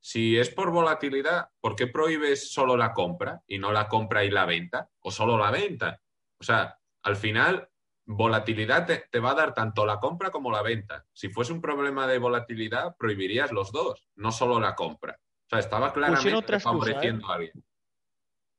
Si 0.01 0.39
es 0.39 0.51
por 0.51 0.71
volatilidad, 0.71 1.49
¿por 1.61 1.75
qué 1.75 1.87
prohíbes 1.87 2.53
solo 2.53 2.77
la 2.77 2.93
compra 2.93 3.43
y 3.47 3.59
no 3.59 3.73
la 3.73 3.89
compra 3.89 4.25
y 4.25 4.31
la 4.31 4.45
venta? 4.45 4.89
¿O 5.01 5.11
solo 5.11 5.37
la 5.37 5.51
venta? 5.51 6.01
O 6.39 6.45
sea, 6.45 6.79
al 7.03 7.17
final, 7.17 7.69
volatilidad 8.07 8.87
te, 8.87 9.21
va 9.21 9.33
a 9.33 9.35
dar 9.35 9.55
tanto 9.55 9.85
la 9.85 9.99
compra 9.99 10.31
como 10.31 10.53
la 10.53 10.63
venta. 10.63 11.05
Si 11.13 11.29
fuese 11.29 11.53
un 11.53 11.61
problema 11.61 12.07
de 12.07 12.19
volatilidad, 12.19 12.95
prohibirías 12.97 13.51
los 13.51 13.73
dos, 13.73 14.09
no 14.15 14.31
solo 14.31 14.61
la 14.61 14.75
compra. 14.75 15.19
O 15.19 15.49
sea, 15.49 15.59
estaba 15.59 15.93
claramente 15.93 16.61
favoreciendo 16.61 17.27
¿eh? 17.27 17.31
a 17.31 17.35
alguien 17.35 17.65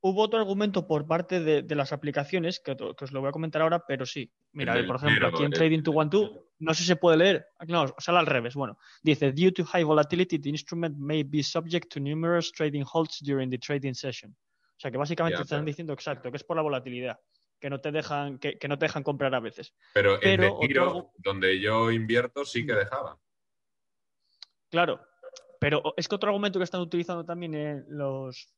hubo 0.01 0.21
otro 0.21 0.39
argumento 0.39 0.87
por 0.87 1.05
parte 1.05 1.39
de, 1.39 1.75
las 1.75 1.91
aplicaciones, 1.91 2.59
que, 2.59 2.71
os 2.71 3.11
lo 3.11 3.21
voy 3.21 3.29
a 3.29 3.31
comentar 3.31 3.61
ahora, 3.61 3.85
pero 3.85 4.05
sí. 4.05 4.31
Mira, 4.53 4.73
por 4.85 4.95
ejemplo, 4.95 5.27
aquí 5.27 5.43
en 5.43 5.51
Trading 5.51 5.83
212, 5.83 6.41
no 6.59 6.73
sé 6.73 6.83
si 6.83 6.87
se 6.87 6.95
puede 6.95 7.17
leer. 7.17 7.47
No, 7.67 7.93
sale 7.97 8.19
al 8.19 8.25
revés. 8.25 8.55
Bueno, 8.55 8.77
dice, 9.01 9.31
due 9.31 9.51
to 9.51 9.65
high 9.65 9.83
volatility, 9.83 10.39
the 10.39 10.49
instrument 10.49 10.97
may 10.97 11.23
be 11.23 11.43
subject 11.43 11.91
to 11.93 11.99
numerous 11.99 12.51
trading 12.51 12.83
halts 12.83 13.19
during 13.21 13.49
the 13.49 13.57
trading 13.57 13.93
session. 13.93 14.31
O 14.31 14.79
sea, 14.79 14.91
que 14.91 14.97
básicamente 14.97 15.41
están 15.41 15.65
diciendo 15.65 15.93
exacto, 15.93 16.31
que 16.31 16.37
es 16.37 16.43
por 16.43 16.55
la 16.55 16.63
volatilidad, 16.63 17.19
que 17.59 17.69
no 17.69 17.81
te 17.81 17.91
dejan, 17.91 18.39
que, 18.39 18.57
no 18.67 18.77
te 18.77 18.85
dejan 18.85 19.03
comprar 19.03 19.35
a 19.35 19.41
veces. 19.41 19.73
Pero, 19.93 20.17
pero 20.21 20.61
en 20.61 20.67
Giro, 20.67 21.11
donde 21.17 21.59
yo 21.59 21.91
invierto, 21.91 22.45
sí 22.45 22.65
que 22.65 22.73
dejaban. 22.73 23.17
Claro, 24.69 25.01
pero 25.59 25.93
es 25.97 26.07
que 26.07 26.15
otro 26.15 26.29
argumento 26.29 26.59
que 26.59 26.63
están 26.63 26.79
utilizando 26.79 27.25
también 27.25 27.53
en 27.55 27.85
los, 27.89 28.53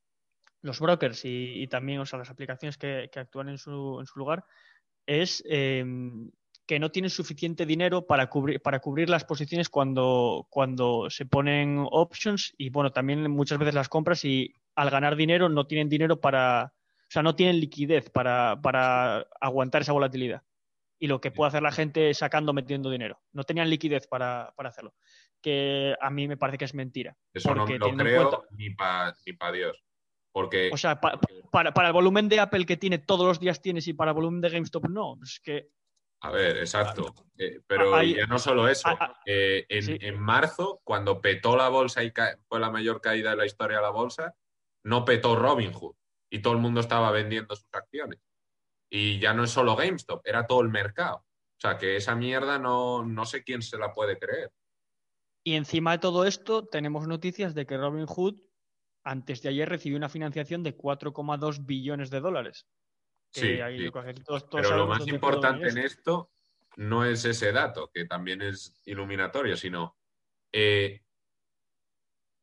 los 0.62 0.80
brokers 0.80 1.22
y, 1.26 1.68
también 1.68 2.00
o 2.00 2.06
sea, 2.06 2.20
las 2.20 2.30
aplicaciones 2.30 2.78
que, 2.78 3.10
actúan 3.16 3.50
en 3.50 3.58
su, 3.58 3.98
en 4.00 4.06
su, 4.06 4.20
lugar 4.20 4.46
es 5.06 5.44
em, 5.48 6.32
que 6.68 6.80
no 6.80 6.92
tienen 6.92 7.10
suficiente 7.10 7.66
dinero 7.66 8.06
para 8.06 8.30
cubrir, 8.30 8.62
para 8.62 8.80
cubrir 8.80 9.10
las 9.10 9.26
posiciones 9.26 9.70
cuando, 9.70 10.48
cuando 10.50 11.10
se 11.10 11.26
ponen 11.26 11.86
options 11.90 12.54
y 12.58 12.70
bueno, 12.70 12.92
también 12.92 13.30
muchas 13.32 13.58
veces 13.58 13.74
las 13.74 13.90
compras 13.90 14.24
y 14.24 14.54
al 14.76 14.90
ganar 14.90 15.16
dinero 15.16 15.50
no 15.50 15.66
tienen 15.68 15.90
dinero 15.90 16.22
para, 16.22 16.74
o 16.76 17.10
sea, 17.10 17.24
no 17.24 17.36
tienen 17.36 17.60
liquidez 17.60 18.10
para, 18.10 18.60
para 18.62 19.28
aguantar 19.40 19.82
esa 19.82 19.94
volatilidad. 19.94 20.44
Y 20.98 21.08
lo 21.08 21.20
que 21.20 21.32
puede 21.32 21.48
hacer 21.48 21.64
la 21.64 21.72
gente 21.72 22.12
es 22.12 22.20
sacando, 22.20 22.54
metiendo 22.54 22.92
dinero. 22.92 23.20
No 23.34 23.44
tenían 23.44 23.72
liquidez 23.72 24.06
para, 24.06 24.54
hacerlo. 24.56 24.94
Que 25.42 25.96
a 26.00 26.12
mí 26.12 26.28
me 26.28 26.38
parece 26.38 26.60
que 26.60 26.66
es 26.66 26.76
mentira. 26.76 27.18
Eso 27.34 27.56
no 27.56 27.66
lo 27.66 27.80
creo 27.80 28.46
ni 28.52 28.70
para 28.70 29.16
ni 29.26 29.34
pa 29.34 29.52
Dios. 29.52 29.84
Porque... 30.32 30.70
O 30.72 30.78
sea, 30.78 31.00
para, 31.00 31.88
el 31.88 31.94
volumen 31.94 32.30
de 32.30 32.40
Apple 32.40 32.66
que 32.66 32.78
tiene 32.78 33.00
todos 33.00 33.26
los 33.26 33.40
días 33.40 33.62
tienes 33.62 33.88
y 33.88 33.94
para 33.94 34.12
el 34.12 34.16
volumen 34.16 34.42
de 34.42 34.50
GameStop 34.50 34.88
no. 34.88 35.18
Es 35.22 35.40
que... 35.40 35.70
A 36.24 36.32
ver, 36.32 36.58
exacto. 36.58 37.16
Eh, 37.38 37.62
pero 37.66 38.02
ya 38.04 38.28
no 38.28 38.38
solo 38.38 38.68
eso. 38.68 38.90
Eh, 39.26 39.66
en, 39.70 40.20
marzo, 40.20 40.80
cuando 40.84 41.20
petó 41.20 41.58
la 41.58 41.70
bolsa 41.70 42.04
y 42.04 42.14
fue 42.48 42.60
la 42.60 42.70
mayor 42.70 43.02
caída 43.02 43.32
de 43.32 43.38
la 43.38 43.46
historia 43.46 43.78
de 43.78 43.84
la 43.84 43.90
bolsa, 43.90 44.36
no 44.84 45.04
petó 45.04 45.36
Robinhood 45.36 45.96
y 46.30 46.40
todo 46.40 46.54
el 46.54 46.60
mundo 46.60 46.80
estaba 46.80 47.12
vendiendo 47.12 47.56
sus 47.56 47.68
acciones. 47.74 48.20
Y 48.90 49.20
ya 49.20 49.34
no 49.34 49.46
es 49.46 49.52
solo 49.52 49.76
GameStop, 49.76 50.22
era 50.26 50.46
todo 50.46 50.62
el 50.62 50.70
mercado. 50.70 51.18
O 51.18 51.60
sea, 51.62 51.78
que 51.78 51.96
esa 51.96 52.16
mierda 52.16 52.60
no, 52.60 53.04
no 53.04 53.26
sé 53.26 53.44
quién 53.44 53.62
se 53.64 53.78
la 53.78 53.92
puede 53.92 54.20
creer. 54.20 54.52
Y 55.44 55.56
encima 55.56 55.94
de 55.94 56.00
todo 56.00 56.26
esto, 56.26 56.68
tenemos 56.68 57.08
noticias 57.08 57.56
de 57.56 57.66
que 57.66 57.78
Robinhood 57.78 58.36
antes 59.04 59.42
de 59.42 59.50
ayer 59.50 59.68
recibió 59.68 59.98
una 59.98 60.10
financiación 60.10 60.64
de 60.64 60.78
4,2 60.78 61.66
billones 61.66 62.10
de 62.10 62.20
dólares. 62.20 62.68
Sí, 63.32 63.58
pero 64.52 64.78
lo 64.78 64.88
más 64.88 65.08
importante 65.08 65.70
en 65.70 65.78
esto 65.78 66.32
no 66.76 67.06
es 67.06 67.24
ese 67.26 67.52
dato, 67.52 67.90
que 67.94 68.06
también 68.06 68.42
es 68.42 68.82
iluminatorio, 68.86 69.56
sino 69.56 69.96
eh, 70.52 71.02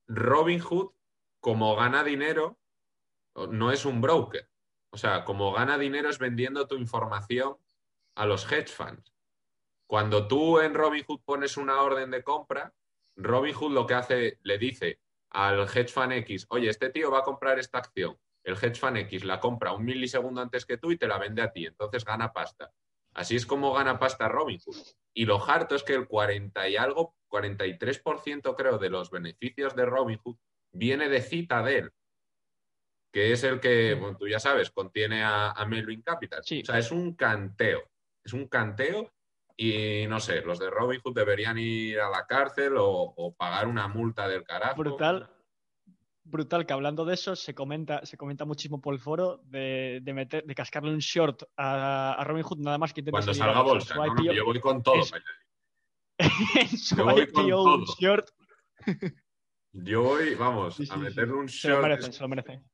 Robinhood, 0.06 0.92
como 1.40 1.76
gana 1.76 2.02
dinero, 2.02 2.58
no 3.50 3.70
es 3.70 3.84
un 3.84 4.00
broker. 4.00 4.48
O 4.90 4.96
sea, 4.96 5.24
como 5.24 5.52
gana 5.52 5.76
dinero 5.76 6.08
es 6.08 6.18
vendiendo 6.18 6.66
tu 6.66 6.76
información 6.76 7.56
a 8.14 8.24
los 8.24 8.50
hedge 8.50 8.68
funds. 8.68 9.12
Cuando 9.86 10.26
tú 10.26 10.60
en 10.60 10.74
Robinhood 10.74 11.20
pones 11.24 11.56
una 11.56 11.82
orden 11.82 12.10
de 12.10 12.22
compra, 12.22 12.72
Robinhood 13.16 13.72
lo 13.72 13.86
que 13.86 13.94
hace, 13.94 14.38
le 14.42 14.58
dice 14.58 15.00
al 15.30 15.60
hedge 15.62 15.88
fund 15.88 16.12
X, 16.12 16.46
oye, 16.50 16.68
este 16.68 16.90
tío 16.90 17.10
va 17.10 17.20
a 17.20 17.22
comprar 17.22 17.58
esta 17.58 17.78
acción. 17.78 18.16
El 18.42 18.54
hedge 18.54 18.76
fund 18.76 18.96
X 18.96 19.24
la 19.24 19.40
compra 19.40 19.72
un 19.72 19.84
milisegundo 19.84 20.40
antes 20.40 20.64
que 20.64 20.78
tú 20.78 20.90
y 20.90 20.96
te 20.96 21.06
la 21.06 21.18
vende 21.18 21.42
a 21.42 21.52
ti, 21.52 21.66
entonces 21.66 22.04
gana 22.04 22.32
pasta. 22.32 22.72
Así 23.14 23.36
es 23.36 23.46
como 23.46 23.72
gana 23.72 23.98
pasta 23.98 24.28
Robinhood. 24.28 24.76
Y 25.12 25.24
lo 25.24 25.42
harto 25.44 25.74
es 25.74 25.82
que 25.82 25.94
el 25.94 26.06
40 26.06 26.68
y 26.68 26.76
algo, 26.76 27.16
43% 27.28 28.54
creo 28.56 28.78
de 28.78 28.90
los 28.90 29.10
beneficios 29.10 29.74
de 29.74 29.86
Robinhood 29.86 30.36
viene 30.72 31.08
de 31.08 31.20
Citadel, 31.20 31.92
que 33.12 33.32
es 33.32 33.42
el 33.42 33.60
que, 33.60 33.94
bueno, 33.94 34.16
tú 34.16 34.28
ya 34.28 34.38
sabes, 34.38 34.70
contiene 34.70 35.24
a, 35.24 35.52
Melvin 35.66 36.02
Capital. 36.02 36.40
O 36.40 36.44
sea, 36.44 36.78
es 36.78 36.92
un 36.92 37.14
canteo. 37.14 37.90
Es 38.24 38.32
un 38.32 38.46
canteo 38.46 39.12
y 39.60 40.06
no 40.06 40.20
sé, 40.20 40.40
los 40.42 40.60
de 40.60 40.70
Robin 40.70 41.00
Hood 41.00 41.14
deberían 41.14 41.58
ir 41.58 41.98
a 41.98 42.08
la 42.08 42.26
cárcel 42.26 42.74
o, 42.78 43.34
pagar 43.36 43.66
una 43.66 43.88
multa 43.88 44.28
del 44.28 44.44
carajo. 44.44 44.76
Brutal, 44.76 45.28
brutal 46.22 46.64
que 46.64 46.72
hablando 46.72 47.04
de 47.04 47.14
eso 47.14 47.34
se 47.34 47.56
comenta, 47.56 48.06
se 48.06 48.16
comenta 48.16 48.44
muchísimo 48.44 48.80
por 48.80 48.94
el 48.94 49.00
foro 49.00 49.40
de, 49.46 50.00
meter, 50.14 50.44
de 50.44 50.54
cascarle 50.54 50.92
un 50.92 51.00
short 51.00 51.42
a, 51.56 52.22
Robin 52.24 52.44
Hood 52.44 52.58
nada 52.60 52.78
más 52.78 52.94
que 52.94 53.02
Cuando 53.02 53.34
salga 53.34 53.60
bolsa, 53.62 53.96
yo 54.32 54.44
voy 54.44 54.60
con 54.60 54.80
todo. 54.80 55.02
yo 56.96 57.04
voy 57.04 57.26
con 57.26 57.48
todo. 57.48 57.84
short. 57.98 58.30
Yo 59.72 60.02
voy, 60.02 60.36
vamos, 60.36 60.78
a 60.88 60.96
meterle 60.98 61.34
un 61.34 61.46
short. 61.46 61.50
Se 61.50 61.68
lo 61.70 61.82
merecen, 61.82 62.12
se 62.12 62.22
lo 62.22 62.28
merecen. 62.28 62.64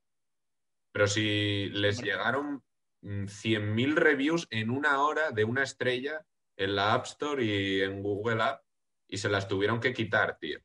Pero 0.93 1.07
si 1.07 1.71
les 1.71 2.03
llegaron 2.03 2.63
100.000 3.03 3.95
reviews 3.95 4.47
en 4.51 4.69
una 4.69 5.01
hora 5.01 5.31
de 5.31 5.45
una 5.45 5.63
estrella 5.63 6.27
en 6.57 6.77
la 6.77 6.95
App 6.95 7.07
Store 7.07 7.45
y 7.45 7.81
en 7.81 8.03
Google 8.03 8.43
App 8.43 8.63
y 9.09 9.19
se 9.19 9.29
las 9.29 9.49
tuvieron 9.49 9.81
que 9.81 9.93
quitar, 9.93 10.39
tío. 10.39 10.59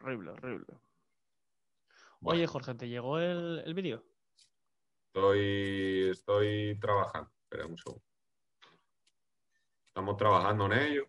Horrible, 0.00 0.30
horrible. 0.30 0.78
Oye, 2.24 2.46
Jorge, 2.46 2.74
¿te 2.74 2.88
llegó 2.88 3.18
el, 3.18 3.74
vídeo? 3.74 4.04
Estoy, 5.06 6.10
estoy 6.10 6.78
trabajando. 6.80 7.30
Espera 7.42 7.66
un 7.66 7.76
segundo. 7.76 8.04
Estamos 9.88 10.16
trabajando 10.16 10.66
en 10.66 10.72
ello. 10.72 11.08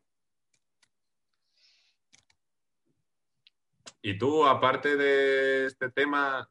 Y 4.02 4.18
tú, 4.18 4.46
aparte 4.46 4.98
de 4.98 5.68
este 5.68 5.90
tema, 5.90 6.50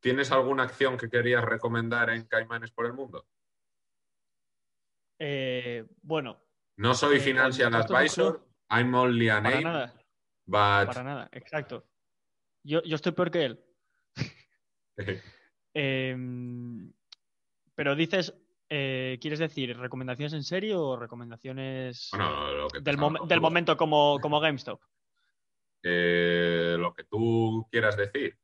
¿tienes 0.00 0.30
alguna 0.30 0.64
acción 0.64 0.98
que 0.98 1.08
querías 1.08 1.42
recomendar 1.44 2.10
en 2.10 2.26
Caimanes 2.26 2.70
por 2.70 2.84
el 2.84 2.92
Mundo? 2.92 3.26
Eh, 5.18 5.84
bueno. 6.02 6.40
No 6.76 6.94
soy 6.94 7.20
financial 7.20 7.74
advisor, 7.74 8.44
I'm 8.70 8.94
only 8.94 9.28
a 9.28 9.40
Para 9.42 9.60
nada, 9.60 9.94
but 10.46 10.86
para 10.86 11.02
nada, 11.04 11.28
exacto. 11.32 11.86
Yo, 12.64 12.82
yo 12.82 12.96
estoy 12.96 13.12
peor 13.12 13.30
que 13.30 13.44
él. 13.44 13.64
Em, 15.76 16.92
pero 17.74 17.96
dices, 17.96 18.32
eh, 18.68 19.18
¿quieres 19.20 19.40
decir 19.40 19.76
recomendaciones 19.76 20.32
en 20.32 20.44
serio 20.44 20.80
o 20.82 20.96
recomendaciones 20.96 22.10
bueno, 22.12 22.52
lo 22.52 22.68
que 22.68 22.78
te 22.78 22.84
del, 22.84 22.98
mom- 22.98 23.26
del 23.26 23.40
momento 23.40 23.76
como, 23.76 24.20
como 24.20 24.38
GameStop? 24.40 24.80
Eh, 25.82 26.76
lo 26.78 26.94
que 26.94 27.04
tú 27.04 27.66
quieras 27.70 27.96
decir. 27.96 28.38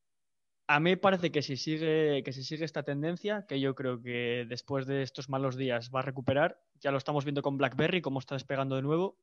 A 0.71 0.79
mí 0.79 0.91
me 0.91 0.97
parece 0.97 1.33
que 1.33 1.43
si 1.43 1.57
sigue, 1.57 2.23
que 2.23 2.33
si 2.33 2.45
sigue 2.45 2.65
esta 2.65 2.85
tendencia, 2.85 3.45
que 3.49 3.59
yo 3.59 3.75
creo 3.75 4.01
que 4.01 4.47
después 4.49 4.87
de 4.87 5.03
estos 5.03 5.29
malos 5.29 5.57
días 5.57 5.91
va 5.93 5.99
a 5.99 6.03
recuperar, 6.05 6.63
ya 6.79 6.93
lo 6.93 6.99
estamos 6.99 7.25
viendo 7.25 7.43
con 7.43 7.59
BlackBerry, 7.59 8.01
cómo 8.01 8.21
está 8.21 8.37
despegando 8.37 8.77
de 8.77 8.83
nuevo. 8.83 9.19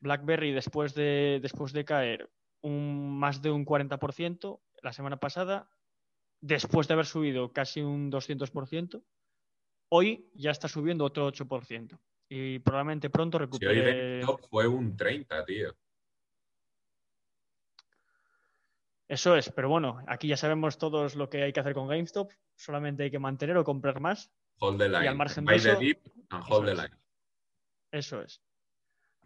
BlackBerry 0.00 0.52
después 0.52 0.92
de, 0.92 1.38
después 1.40 1.72
de 1.72 1.86
caer 1.86 2.30
un, 2.60 3.18
más 3.18 3.40
de 3.40 3.50
un 3.50 3.64
40% 3.64 4.60
la 4.82 4.92
semana 4.92 5.16
pasada, 5.16 5.70
después 6.42 6.86
de 6.88 6.92
haber 6.92 7.06
subido 7.06 7.54
casi 7.54 7.80
un 7.80 8.12
200%, 8.12 9.02
hoy 9.88 10.28
ya 10.34 10.50
está 10.50 10.68
subiendo 10.68 11.06
otro 11.06 11.32
8%. 11.32 11.98
Y 12.28 12.58
probablemente 12.58 13.08
pronto 13.08 13.38
Si 13.38 13.64
hoy 13.64 13.80
recupere... 13.80 14.22
Fue 14.50 14.68
un 14.68 14.94
30, 14.94 15.42
tío. 15.46 15.74
Eso 19.10 19.34
es, 19.34 19.50
pero 19.50 19.68
bueno, 19.68 20.02
aquí 20.06 20.28
ya 20.28 20.36
sabemos 20.36 20.78
todos 20.78 21.16
lo 21.16 21.28
que 21.28 21.42
hay 21.42 21.52
que 21.52 21.58
hacer 21.58 21.74
con 21.74 21.88
GameStop, 21.88 22.30
solamente 22.56 23.02
hay 23.02 23.10
que 23.10 23.18
mantener 23.18 23.56
o 23.56 23.64
comprar 23.64 24.00
más. 24.00 24.30
Hold 24.60 24.78
the 24.78 24.88
line. 24.88 25.08
al 25.08 25.16
margen 25.16 25.44
Buy 25.44 25.56
de 25.58 25.62
the 25.62 25.70
eso, 25.72 25.80
dip 25.80 25.98
and 26.30 26.44
hold 26.48 26.66
the 26.66 26.72
eso 26.72 26.82
es. 26.82 26.90
line. 26.90 27.00
Eso 27.92 28.22
es. 28.22 28.42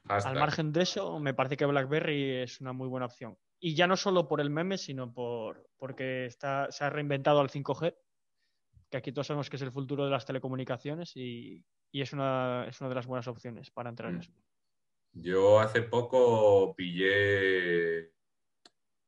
Al 0.09 0.37
margen 0.39 0.73
de 0.73 0.83
eso, 0.83 1.19
me 1.21 1.35
parece 1.35 1.57
que 1.59 1.67
BlackBerry 1.67 2.37
es 2.43 2.61
una 2.63 2.73
muy 2.73 2.89
buena 2.89 3.07
opción. 3.07 3.37
Y 3.61 3.75
ya 3.75 3.87
no 3.87 3.97
solo 3.97 4.27
por 4.27 4.41
el 4.41 4.49
meme, 4.49 4.79
sino 4.79 5.13
por 5.13 5.69
porque 5.77 6.25
está, 6.27 6.71
se 6.73 6.85
ha 6.85 6.89
reinventado 6.91 7.41
al 7.41 7.51
5G, 7.51 7.95
que 8.91 8.97
aquí 8.97 9.13
todos 9.13 9.27
sabemos 9.27 9.51
que 9.51 9.57
es 9.57 9.63
el 9.63 9.73
futuro 9.73 10.05
de 10.07 10.11
las 10.11 10.25
telecomunicaciones 10.25 11.13
y, 11.15 11.63
y 11.93 12.01
es, 12.01 12.13
una, 12.15 12.67
es 12.69 12.81
una 12.81 12.89
de 12.89 12.95
las 12.95 13.07
buenas 13.07 13.29
opciones 13.29 13.71
para 13.71 13.91
entrar 13.91 14.09
en 14.11 14.17
Mm. 14.17 14.21
eso. 14.21 14.33
Yo 15.13 15.61
hace 15.61 15.83
poco 15.83 16.75
pillé. 16.75 18.14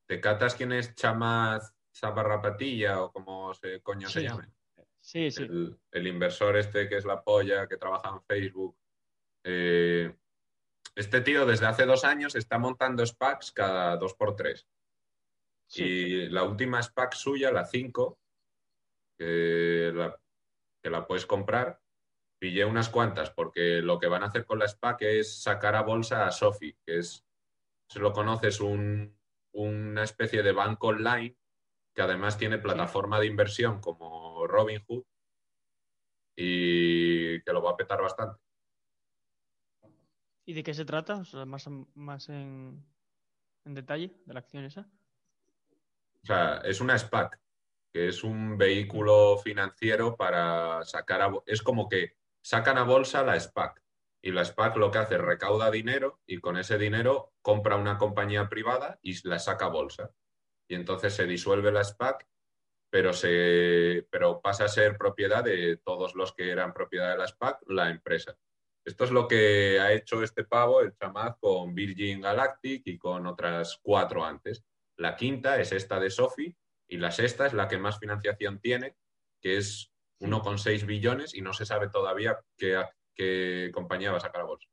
¿Te 0.06 0.20
catas 0.20 0.54
quién 0.54 0.72
es 0.72 0.94
Chamaz 0.94 1.74
Zaparrapatilla 1.94 3.02
o 3.02 3.12
como 3.12 3.52
se 3.54 3.80
coño 3.82 4.08
se 4.08 4.22
llame? 4.22 4.52
Sí, 5.00 5.30
sí. 5.30 5.42
El, 5.44 5.78
el 5.92 6.06
inversor 6.06 6.56
este 6.56 6.88
que 6.88 6.96
es 6.96 7.04
la 7.04 7.22
polla, 7.22 7.66
que 7.68 7.76
trabaja 7.76 8.10
en 8.10 8.22
Facebook. 8.22 8.76
Eh, 9.44 10.16
este 10.94 11.20
tío 11.20 11.46
desde 11.46 11.66
hace 11.66 11.86
dos 11.86 12.04
años 12.04 12.34
está 12.34 12.58
montando 12.58 13.04
SPACs 13.04 13.52
cada 13.52 13.96
dos 13.96 14.14
por 14.14 14.34
tres. 14.34 14.66
sí. 15.68 15.84
Y 15.84 16.28
la 16.28 16.42
última 16.44 16.82
SPAC 16.82 17.12
suya, 17.14 17.50
la 17.52 17.64
5, 17.64 18.18
que 19.18 19.92
la, 19.94 20.20
que 20.82 20.90
la 20.90 21.06
puedes 21.06 21.26
comprar, 21.26 21.80
pillé 22.40 22.64
unas 22.64 22.88
cuantas, 22.88 23.30
porque 23.30 23.80
lo 23.82 23.98
que 23.98 24.08
van 24.08 24.22
a 24.22 24.26
hacer 24.26 24.44
con 24.44 24.58
la 24.58 24.66
SPAC 24.68 25.02
es 25.02 25.42
sacar 25.42 25.74
a 25.76 25.82
bolsa 25.82 26.26
a 26.26 26.32
Sofi, 26.32 26.76
que 26.84 26.98
es, 26.98 27.24
si 27.88 27.98
lo 27.98 28.12
conoces, 28.12 28.60
un- 28.60 29.15
una 29.56 30.02
especie 30.02 30.42
de 30.42 30.52
banco 30.52 30.88
online 30.88 31.36
que 31.94 32.02
además 32.02 32.36
tiene 32.36 32.58
plataforma 32.58 33.18
de 33.18 33.26
inversión 33.26 33.80
como 33.80 34.46
Robinhood 34.46 35.04
y 36.36 37.40
que 37.42 37.52
lo 37.52 37.62
va 37.62 37.70
a 37.70 37.76
petar 37.76 38.02
bastante. 38.02 38.38
¿Y 40.44 40.52
de 40.52 40.62
qué 40.62 40.74
se 40.74 40.84
trata? 40.84 41.16
O 41.16 41.24
sea, 41.24 41.46
más, 41.46 41.66
más 41.94 42.28
en, 42.28 42.84
en 43.64 43.74
detalle 43.74 44.20
de 44.26 44.34
la 44.34 44.40
acción 44.40 44.64
esa. 44.64 44.88
O 46.22 46.26
sea, 46.26 46.58
es 46.58 46.80
una 46.80 46.98
SPAC, 46.98 47.40
que 47.92 48.08
es 48.08 48.22
un 48.22 48.58
vehículo 48.58 49.38
financiero 49.38 50.16
para 50.16 50.84
sacar 50.84 51.22
a... 51.22 51.32
Es 51.46 51.62
como 51.62 51.88
que 51.88 52.16
sacan 52.42 52.76
a 52.76 52.84
bolsa 52.84 53.24
la 53.24 53.40
SPAC 53.40 53.82
y 54.26 54.32
la 54.32 54.44
SPAC 54.44 54.76
lo 54.76 54.90
que 54.90 54.98
hace 54.98 55.14
es 55.14 55.20
recauda 55.20 55.70
dinero 55.70 56.18
y 56.26 56.38
con 56.38 56.56
ese 56.56 56.78
dinero 56.78 57.32
compra 57.42 57.76
una 57.76 57.96
compañía 57.96 58.48
privada 58.48 58.98
y 59.00 59.16
la 59.28 59.38
saca 59.38 59.66
a 59.66 59.68
bolsa. 59.68 60.10
Y 60.68 60.74
entonces 60.74 61.14
se 61.14 61.28
disuelve 61.28 61.70
la 61.70 61.84
SPAC, 61.84 62.26
pero, 62.90 63.12
se, 63.12 64.04
pero 64.10 64.40
pasa 64.40 64.64
a 64.64 64.68
ser 64.68 64.98
propiedad 64.98 65.44
de 65.44 65.76
todos 65.76 66.16
los 66.16 66.32
que 66.32 66.50
eran 66.50 66.74
propiedad 66.74 67.12
de 67.12 67.18
la 67.18 67.28
SPAC, 67.28 67.60
la 67.68 67.88
empresa. 67.88 68.36
Esto 68.84 69.04
es 69.04 69.12
lo 69.12 69.28
que 69.28 69.78
ha 69.78 69.92
hecho 69.92 70.20
este 70.24 70.42
pavo, 70.42 70.80
el 70.80 70.96
chamaz, 70.96 71.36
con 71.38 71.72
Virgin 71.72 72.20
Galactic 72.20 72.82
y 72.84 72.98
con 72.98 73.28
otras 73.28 73.78
cuatro 73.80 74.24
antes. 74.24 74.64
La 74.96 75.14
quinta 75.14 75.60
es 75.60 75.70
esta 75.70 76.00
de 76.00 76.10
Sofi 76.10 76.52
y 76.88 76.96
la 76.96 77.12
sexta 77.12 77.46
es 77.46 77.52
la 77.52 77.68
que 77.68 77.78
más 77.78 78.00
financiación 78.00 78.58
tiene, 78.58 78.96
que 79.40 79.58
es 79.58 79.92
1,6 80.18 80.84
billones 80.84 81.32
y 81.32 81.42
no 81.42 81.52
se 81.52 81.64
sabe 81.64 81.88
todavía 81.88 82.40
qué, 82.56 82.82
qué 83.16 83.70
compañía 83.72 84.12
va 84.12 84.18
a 84.18 84.20
sacar 84.20 84.42
a 84.42 84.44
bolsa. 84.44 84.68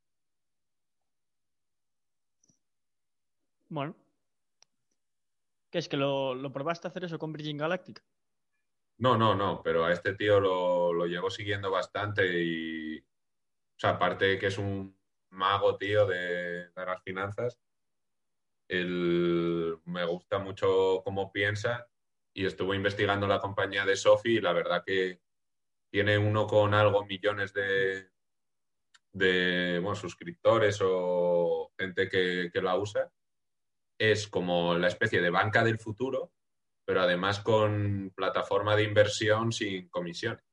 Bueno. 3.68 3.96
¿Qué 5.70 5.78
es 5.78 5.88
que 5.88 5.96
lo, 5.96 6.36
lo 6.36 6.52
probaste 6.52 6.86
a 6.86 6.90
hacer 6.90 7.04
eso 7.04 7.18
con 7.18 7.32
Virgin 7.32 7.58
Galactic? 7.58 8.04
No, 8.98 9.18
no, 9.18 9.34
no, 9.34 9.60
pero 9.64 9.84
a 9.84 9.92
este 9.92 10.14
tío 10.14 10.38
lo, 10.38 10.92
lo 10.92 11.06
llevo 11.06 11.30
siguiendo 11.30 11.68
bastante 11.70 12.24
y, 12.40 12.98
o 12.98 13.78
sea, 13.78 13.90
aparte 13.90 14.26
de 14.26 14.38
que 14.38 14.46
es 14.46 14.58
un 14.58 14.96
mago, 15.30 15.76
tío, 15.76 16.06
de, 16.06 16.68
de 16.68 16.86
las 16.86 17.02
finanzas, 17.02 17.60
él 18.68 19.80
me 19.84 20.04
gusta 20.04 20.38
mucho 20.38 21.02
cómo 21.04 21.32
piensa 21.32 21.88
y 22.32 22.46
estuve 22.46 22.76
investigando 22.76 23.26
la 23.26 23.40
compañía 23.40 23.84
de 23.84 23.96
Sofi 23.96 24.36
y 24.36 24.40
la 24.40 24.52
verdad 24.52 24.84
que 24.86 25.20
tiene 25.90 26.16
uno 26.18 26.46
con 26.46 26.72
algo 26.72 27.04
millones 27.04 27.52
de, 27.52 28.13
de 29.14 29.78
bueno, 29.80 29.94
suscriptores 29.94 30.78
o 30.82 31.72
gente 31.78 32.08
que, 32.08 32.50
que 32.52 32.60
la 32.60 32.76
usa. 32.76 33.10
Es 33.98 34.28
como 34.28 34.74
la 34.76 34.88
especie 34.88 35.20
de 35.22 35.30
banca 35.30 35.62
del 35.64 35.78
futuro, 35.78 36.32
pero 36.84 37.00
además 37.00 37.40
con 37.40 38.12
plataforma 38.14 38.74
de 38.76 38.82
inversión 38.82 39.52
sin 39.52 39.88
comisiones. 39.88 40.44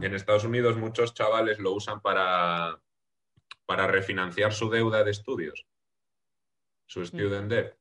En 0.00 0.14
Estados 0.14 0.44
Unidos 0.44 0.76
muchos 0.78 1.12
chavales 1.12 1.58
lo 1.58 1.72
usan 1.72 2.00
para, 2.00 2.80
para 3.66 3.86
refinanciar 3.86 4.52
su 4.54 4.70
deuda 4.70 5.04
de 5.04 5.10
estudios, 5.10 5.66
su 6.86 7.04
student 7.04 7.50
debt. 7.50 7.76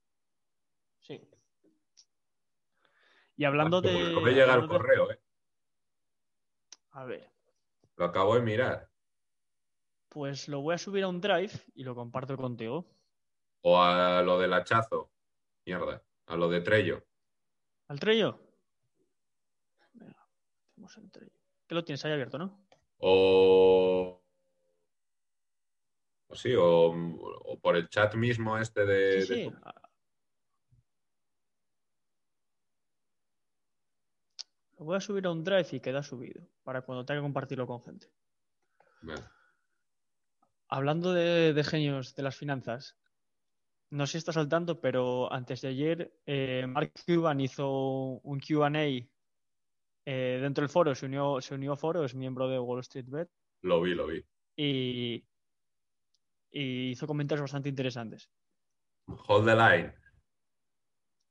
Sí. 0.99 1.25
Y 3.38 3.45
hablando 3.45 3.79
de. 3.79 4.12
No 4.12 4.19
me 4.19 4.32
llega 4.34 4.55
el 4.55 4.62
de- 4.63 4.67
correo, 4.67 5.12
¿eh? 5.12 5.21
A 6.91 7.05
ver, 7.05 7.29
lo 7.99 8.05
acabo 8.05 8.33
de 8.35 8.41
mirar. 8.41 8.89
pues 10.09 10.47
lo 10.47 10.62
voy 10.62 10.75
a 10.75 10.77
subir 10.77 11.03
a 11.03 11.07
un 11.07 11.21
drive 11.21 11.51
y 11.73 11.83
lo 11.83 11.95
comparto 11.95 12.38
contigo. 12.38 12.85
O 13.62 13.81
a 13.81 14.21
lo 14.21 14.38
del 14.38 14.51
hachazo, 14.53 15.12
mierda, 15.65 16.03
a 16.25 16.35
lo 16.35 16.49
de 16.49 16.59
Trello. 16.62 17.05
¿Al 17.89 17.99
Trello? 17.99 18.39
Venga, 19.93 20.27
hacemos 20.71 20.97
el 20.97 21.12
Trello. 21.12 21.31
Que 21.67 21.75
lo 21.75 21.83
tienes 21.83 22.03
ahí 22.05 22.12
abierto, 22.13 22.38
¿no? 22.38 22.65
O, 22.97 24.21
o 26.27 26.35
sí, 26.35 26.53
o, 26.55 26.91
o 26.91 27.59
por 27.59 27.75
el 27.75 27.89
chat 27.89 28.15
mismo 28.15 28.57
este 28.57 28.85
de, 28.85 29.21
Sí, 29.21 29.33
de 29.33 29.35
sí. 29.35 29.51
Lo 34.80 34.86
voy 34.86 34.96
a 34.98 35.02
subir 35.02 35.26
a 35.28 35.32
un 35.32 35.44
drive 35.44 35.68
y 35.74 35.80
queda 35.80 36.02
subido 36.02 36.48
para 36.63 36.82
cuando 36.82 37.06
tenga 37.06 37.20
que 37.20 37.24
compartirlo 37.26 37.68
con 37.68 37.84
gente. 37.84 38.08
Vale. 39.02 39.22
Hablando 40.70 41.13
de, 41.13 41.54
de 41.54 41.63
genios 41.63 42.15
de 42.15 42.24
las 42.24 42.36
finanzas, 42.38 42.98
no 43.92 44.06
sé 44.06 44.13
si 44.13 44.18
estás 44.20 44.38
al 44.38 44.48
tanto, 44.50 44.80
pero 44.80 45.32
antes 45.34 45.62
de 45.62 45.68
ayer 45.70 46.13
eh, 46.26 46.65
Mark 46.68 46.94
Cuban 47.06 47.42
hizo 47.42 47.70
un 48.24 48.39
QA 48.39 48.70
eh, 50.06 50.39
dentro 50.42 50.62
del 50.62 50.70
foro, 50.70 50.96
se 50.96 51.08
unió, 51.08 51.42
se 51.42 51.56
unió 51.56 51.74
a 51.74 51.78
foro, 51.78 52.06
es 52.06 52.15
miembro 52.15 52.48
de 52.48 52.60
Wall 52.60 52.80
Street 52.82 53.06
Bet 53.08 53.30
Lo 53.63 53.82
vi, 53.82 53.96
lo 53.96 54.08
vi. 54.08 54.24
y, 54.56 55.26
y 56.52 56.89
hizo 56.92 57.08
comentarios 57.08 57.42
bastante 57.44 57.70
interesantes. 57.70 58.30
Hold 59.28 59.46
the 59.48 59.56
line. 59.56 59.94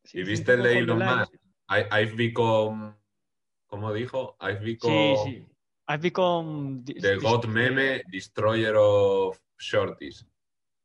Sí, 0.05 0.19
¿Y 0.19 0.25
viste 0.25 0.55
el 0.55 0.63
de 0.65 0.79
Elon 0.81 0.99
Musk? 0.99 1.35
I've 1.71 2.17
become, 2.17 2.95
¿cómo 3.69 3.93
dijo? 3.93 4.37
I've 4.41 4.61
become 4.65 5.17
Sí, 5.25 5.31
sí. 5.31 5.47
I've 5.89 6.03
become 6.03 6.83
the 6.85 7.17
God 7.17 7.47
meme 7.47 8.03
destroyer 8.11 8.75
of 8.77 9.39
shorties. 9.59 10.27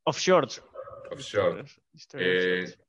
of 0.05 0.17
shorts. 0.17 0.63
of 1.11 1.19
Short. 1.19 1.67
History 1.93 2.23
of 2.23 2.27
Eh, 2.29 2.61
Shorts. 2.67 2.79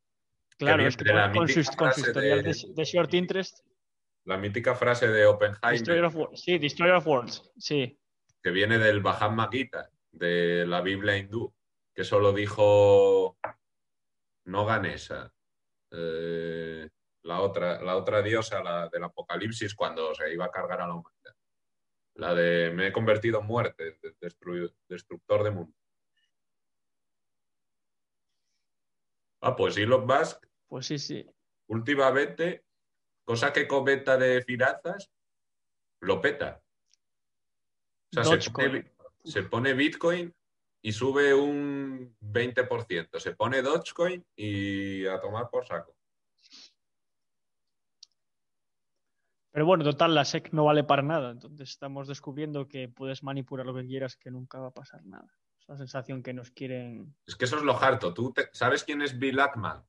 Claro, 0.56 0.86
es 0.86 0.96
que 0.96 1.04
con, 1.04 1.16
con 1.16 1.32
con 1.32 1.48
su 1.48 1.60
historial 1.60 2.42
de- 2.44 2.52
de, 2.52 2.74
de 2.74 2.84
short 2.84 3.12
interest, 3.14 3.58
La 4.26 4.38
mítica 4.38 4.74
frase 4.74 5.08
de 5.08 5.26
Oppenheimer, 5.26 5.72
Destroyer 5.72 6.04
of 6.04 6.14
Worlds. 6.16 6.40
Sí, 6.40 6.58
Destroyer 6.58 6.94
of 6.94 7.06
Worlds. 7.06 7.50
Sí. 7.58 7.98
que 8.42 8.50
viene 8.50 8.78
del 8.78 9.00
Bhagavad 9.00 9.50
Gita, 9.50 9.90
de 10.12 10.64
la 10.66 10.80
Biblia 10.82 11.16
hindú, 11.16 11.52
que 11.94 12.04
solo 12.04 12.32
dijo 12.32 13.36
no 14.46 14.64
Ganesa, 14.66 15.32
eh, 15.90 16.88
la, 17.24 17.40
otra, 17.40 17.80
la 17.82 17.96
otra 17.96 18.22
diosa 18.22 18.62
la 18.62 18.88
del 18.88 19.04
Apocalipsis 19.04 19.74
cuando 19.74 20.14
se 20.14 20.32
iba 20.32 20.44
a 20.46 20.50
cargar 20.50 20.80
a 20.80 20.86
la 20.86 20.94
humanidad. 20.94 21.34
La 22.14 22.34
de 22.34 22.70
me 22.70 22.86
he 22.88 22.92
convertido 22.92 23.40
en 23.40 23.46
muerte, 23.46 23.98
de- 24.00 24.16
destru- 24.20 24.72
destructor 24.88 25.42
de 25.42 25.50
mundo. 25.50 25.74
Ah, 29.40 29.56
pues 29.56 29.76
Elon 29.76 30.06
Musk 30.06 30.46
Pues 30.68 30.86
sí, 30.86 30.98
sí. 30.98 31.26
últimamente, 31.68 32.64
cosa 33.24 33.52
que 33.52 33.66
cometa 33.68 34.16
de 34.16 34.42
finanzas, 34.42 35.10
lo 36.00 36.20
peta. 36.20 36.62
O 38.10 38.22
sea, 38.22 38.24
se 38.24 38.30
Dogecoin. 38.36 38.70
pone, 38.82 38.92
se 39.24 39.42
pone 39.42 39.74
Bitcoin 39.74 40.34
y 40.82 40.92
sube 40.92 41.34
un 41.34 42.16
20%. 42.20 43.18
Se 43.18 43.34
pone 43.34 43.60
Dogecoin 43.62 44.24
y 44.36 45.06
a 45.06 45.20
tomar 45.20 45.48
por 45.50 45.66
saco. 45.66 45.96
Pero 49.54 49.66
bueno, 49.66 49.84
total, 49.84 50.16
la 50.16 50.24
SEC 50.24 50.52
no 50.52 50.64
vale 50.64 50.82
para 50.82 51.02
nada. 51.02 51.30
Entonces 51.30 51.70
estamos 51.70 52.08
descubriendo 52.08 52.66
que 52.66 52.88
puedes 52.88 53.22
manipular 53.22 53.64
lo 53.64 53.72
que 53.72 53.86
quieras, 53.86 54.16
que 54.16 54.32
nunca 54.32 54.58
va 54.58 54.66
a 54.66 54.74
pasar 54.74 55.04
nada. 55.04 55.32
Es 55.60 55.68
la 55.68 55.76
sensación 55.76 56.24
que 56.24 56.34
nos 56.34 56.50
quieren. 56.50 57.14
Es 57.24 57.36
que 57.36 57.44
eso 57.44 57.58
es 57.58 57.62
lo 57.62 57.80
harto. 57.80 58.12
¿Tú 58.12 58.32
te- 58.32 58.48
sabes 58.52 58.82
quién 58.82 59.00
es 59.00 59.16
Bill 59.16 59.38
Ackman? 59.38 59.84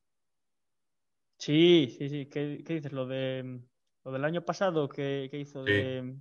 Sí, 1.38 1.94
sí, 1.98 2.08
sí. 2.08 2.26
¿Qué, 2.26 2.62
qué 2.64 2.74
dices? 2.74 2.92
Lo 2.92 3.06
de 3.06 3.60
lo 4.04 4.12
del 4.12 4.24
año 4.24 4.42
pasado 4.42 4.88
que, 4.88 5.26
que 5.32 5.40
hizo 5.40 5.64
Sí. 5.66 5.72
de, 5.72 6.16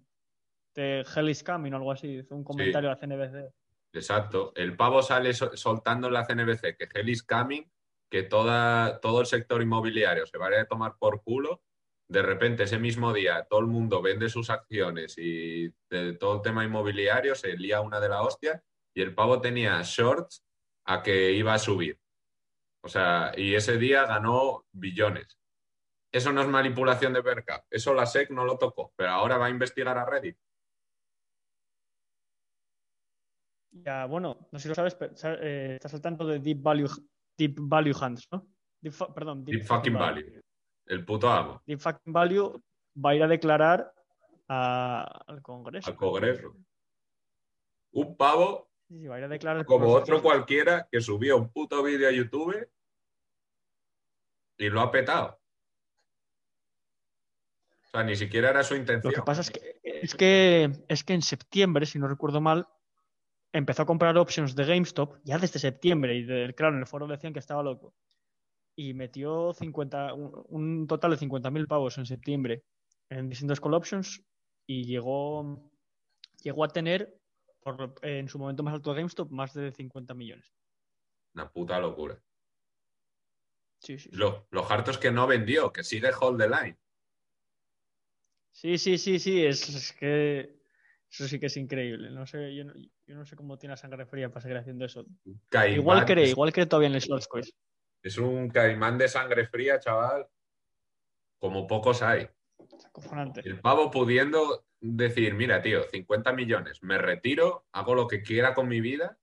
de 0.73 1.05
Hell 1.15 1.29
is 1.29 1.43
Coming 1.43 1.71
o 1.73 1.77
algo 1.77 1.91
así. 1.91 2.07
Hizo 2.17 2.35
un 2.35 2.43
comentario 2.43 2.89
a 2.89 2.95
CNBC. 2.95 3.53
Exacto. 3.93 4.53
El 4.55 4.75
pavo 4.75 5.03
sale 5.03 5.33
so- 5.35 5.55
soltando 5.55 6.07
en 6.07 6.13
la 6.13 6.25
CNBC 6.25 6.75
que 6.75 6.89
Hell 6.91 7.09
is 7.09 7.21
coming, 7.21 7.61
que 8.09 8.23
toda, 8.23 8.99
todo 9.01 9.21
el 9.21 9.27
sector 9.27 9.61
inmobiliario 9.61 10.25
se 10.25 10.39
vaya 10.39 10.61
a 10.61 10.65
tomar 10.65 10.95
por 10.97 11.21
culo. 11.21 11.61
De 12.07 12.21
repente, 12.21 12.63
ese 12.63 12.77
mismo 12.77 13.13
día, 13.13 13.45
todo 13.49 13.59
el 13.59 13.67
mundo 13.67 14.01
vende 14.01 14.29
sus 14.29 14.49
acciones 14.49 15.17
y 15.17 15.67
de 15.89 16.13
todo 16.13 16.35
el 16.35 16.41
tema 16.41 16.63
inmobiliario 16.63 17.33
se 17.33 17.57
lía 17.57 17.81
una 17.81 17.99
de 17.99 18.09
la 18.09 18.21
hostia 18.21 18.63
y 18.93 19.01
el 19.01 19.15
pavo 19.15 19.41
tenía 19.41 19.81
shorts 19.83 20.45
a 20.85 21.01
que 21.01 21.31
iba 21.31 21.53
a 21.53 21.59
subir. 21.59 21.99
O 22.83 22.87
sea, 22.87 23.31
y 23.35 23.55
ese 23.55 23.77
día 23.77 24.05
ganó 24.05 24.65
billones. 24.71 25.39
Eso 26.11 26.31
no 26.31 26.41
es 26.41 26.47
manipulación 26.47 27.13
de 27.13 27.23
mercado. 27.23 27.63
Eso 27.69 27.93
la 27.93 28.05
SEC 28.05 28.29
no 28.29 28.45
lo 28.45 28.57
tocó, 28.57 28.93
pero 28.95 29.09
ahora 29.09 29.37
va 29.37 29.47
a 29.47 29.49
investigar 29.49 29.97
a 29.97 30.05
Reddit. 30.05 30.37
Ya, 33.71 34.05
bueno, 34.05 34.47
no 34.51 34.59
sé 34.59 34.63
si 34.63 34.69
lo 34.69 34.75
sabes, 34.75 34.95
pero 34.95 35.13
eh, 35.41 35.75
estás 35.75 35.93
al 35.95 36.01
tanto 36.01 36.25
de 36.25 36.39
Deep 36.39 36.61
Value, 36.61 36.87
Deep 37.37 37.55
Value 37.59 37.95
Hands, 37.99 38.27
¿no? 38.31 38.47
Deep 38.79 38.93
perdón, 39.13 39.43
Deep 39.43 39.65
fucking 39.65 39.93
value. 39.93 40.41
El 40.85 41.03
puto 41.05 41.29
amo. 41.29 41.61
Deep 41.65 41.79
Fucking 41.79 42.13
Value 42.13 42.61
va 43.03 43.09
a 43.11 43.15
ir 43.15 43.23
a 43.23 43.27
declarar 43.27 43.91
a- 44.47 45.23
al 45.27 45.41
Congreso. 45.41 45.89
Al 45.89 45.95
Congreso. 45.97 46.55
Un 47.91 48.15
pavo 48.17 48.69
Sí, 48.87 48.99
sí, 48.99 49.07
va 49.07 49.15
a 49.15 49.17
ir 49.17 49.23
a 49.23 49.27
declarar 49.27 49.65
como 49.65 49.87
otro 49.89 50.21
cualquiera 50.21 50.87
que 50.91 51.01
subió 51.01 51.37
un 51.37 51.49
puto 51.51 51.81
vídeo 51.81 52.07
a 52.07 52.11
YouTube 52.11 52.69
y 54.57 54.69
lo 54.69 54.79
ha 54.81 54.91
petado. 54.91 55.39
O 57.83 57.87
sea, 57.87 58.03
ni 58.03 58.15
siquiera 58.15 58.51
era 58.51 58.63
su 58.63 58.75
Lo 58.75 58.79
intención. 58.81 59.13
que 59.13 59.21
pasa 59.23 59.41
es 59.41 59.49
que, 59.49 59.79
es 59.83 60.13
que 60.13 60.71
es 60.87 61.03
que 61.03 61.13
en 61.13 61.21
septiembre, 61.23 61.85
si 61.87 61.97
no 61.97 62.07
recuerdo 62.07 62.41
mal, 62.41 62.67
empezó 63.51 63.81
a 63.83 63.85
comprar 63.87 64.15
options 64.17 64.55
de 64.55 64.65
GameStop 64.65 65.17
ya 65.23 65.39
desde 65.39 65.57
septiembre 65.59 66.13
y 66.15 66.23
del 66.23 66.53
claro, 66.53 66.75
en 66.75 66.81
el 66.81 66.87
foro 66.87 67.07
decían 67.07 67.33
que 67.33 67.39
estaba 67.39 67.63
loco. 67.63 67.95
Y 68.75 68.93
metió 68.93 69.53
50, 69.53 70.13
un, 70.13 70.43
un 70.49 70.87
total 70.87 71.11
de 71.11 71.17
50.000 71.17 71.67
pavos 71.67 71.97
en 71.97 72.05
septiembre 72.05 72.63
en 73.09 73.29
distintos 73.29 73.61
call 73.61 73.73
options 73.73 74.23
y 74.67 74.85
llegó, 74.85 75.71
llegó 76.41 76.63
a 76.63 76.69
tener 76.69 77.17
por, 77.59 77.95
en 78.01 78.27
su 78.27 78.39
momento 78.39 78.63
más 78.63 78.73
alto 78.73 78.91
de 78.91 78.97
GameStop 78.97 79.31
más 79.31 79.53
de 79.53 79.71
50 79.71 80.13
millones. 80.13 80.53
Una 81.33 81.49
puta 81.49 81.79
locura. 81.79 82.21
Sí, 83.79 83.99
sí, 83.99 84.09
sí. 84.09 84.15
Lo, 84.15 84.47
lo 84.51 84.69
harto 84.69 84.91
es 84.91 84.97
que 84.97 85.11
no 85.11 85.27
vendió, 85.27 85.71
que 85.71 85.83
sigue 85.83 86.09
hold 86.19 86.39
the 86.39 86.49
line. 86.49 86.77
Sí, 88.51 88.77
sí, 88.77 88.97
sí, 88.97 89.19
sí, 89.19 89.45
es, 89.45 89.67
es 89.69 89.91
que 89.93 90.55
eso 91.09 91.27
sí 91.27 91.39
que 91.39 91.47
es 91.47 91.57
increíble. 91.57 92.09
No 92.09 92.25
sé, 92.25 92.55
yo 92.55 92.63
no, 92.63 92.73
yo 92.73 93.15
no 93.15 93.25
sé 93.25 93.35
cómo 93.35 93.57
tiene 93.57 93.73
la 93.73 93.77
sangre 93.77 94.05
fría 94.05 94.29
para 94.29 94.41
seguir 94.41 94.57
haciendo 94.57 94.85
eso. 94.85 95.05
Caimán 95.49 95.79
Igual 95.79 96.05
cree, 96.05 96.29
igual 96.29 96.53
cree 96.53 96.65
todavía 96.65 96.87
en 96.87 96.95
el 96.95 97.01
shortcoins. 97.01 97.53
Es 98.05 98.19
un 98.19 98.49
caimán 98.49 98.99
de 98.99 99.07
sangre 99.07 99.47
fría, 99.47 99.79
chaval. 99.79 100.27
Como 101.39 101.65
pocos 101.65 102.03
hay. 102.03 102.29
El 103.43 103.59
pavo 103.61 103.89
pudiendo 103.89 104.67
decir, 104.79 105.33
mira, 105.33 105.59
tío, 105.59 105.81
50 105.81 106.31
millones, 106.33 106.83
me 106.83 106.99
retiro, 106.99 107.65
hago 107.71 107.95
lo 107.95 108.07
que 108.07 108.21
quiera 108.21 108.53
con 108.53 108.67
mi 108.67 108.79
vida. 108.79 109.17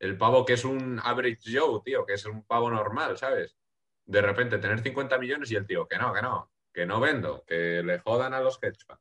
El 0.00 0.18
pavo 0.18 0.44
que 0.44 0.54
es 0.54 0.64
un 0.64 1.00
average 1.04 1.56
Joe, 1.56 1.80
tío, 1.84 2.04
que 2.04 2.14
es 2.14 2.26
un 2.26 2.42
pavo 2.42 2.68
normal, 2.68 3.16
¿sabes? 3.16 3.56
De 4.06 4.20
repente 4.20 4.58
tener 4.58 4.80
50 4.80 5.16
millones 5.18 5.52
y 5.52 5.54
el 5.54 5.64
tío, 5.64 5.86
que 5.86 5.98
no, 5.98 6.12
que 6.12 6.20
no, 6.20 6.50
que 6.74 6.84
no 6.84 6.98
vendo, 6.98 7.44
que 7.46 7.80
le 7.84 8.00
jodan 8.00 8.34
a 8.34 8.40
los 8.40 8.60
hedge 8.60 8.84
funds. 8.84 9.00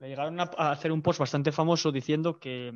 Le 0.00 0.08
llegaron 0.08 0.40
a 0.40 0.72
hacer 0.72 0.90
un 0.90 1.02
post 1.02 1.20
bastante 1.20 1.52
famoso 1.52 1.92
diciendo 1.92 2.40
que, 2.40 2.72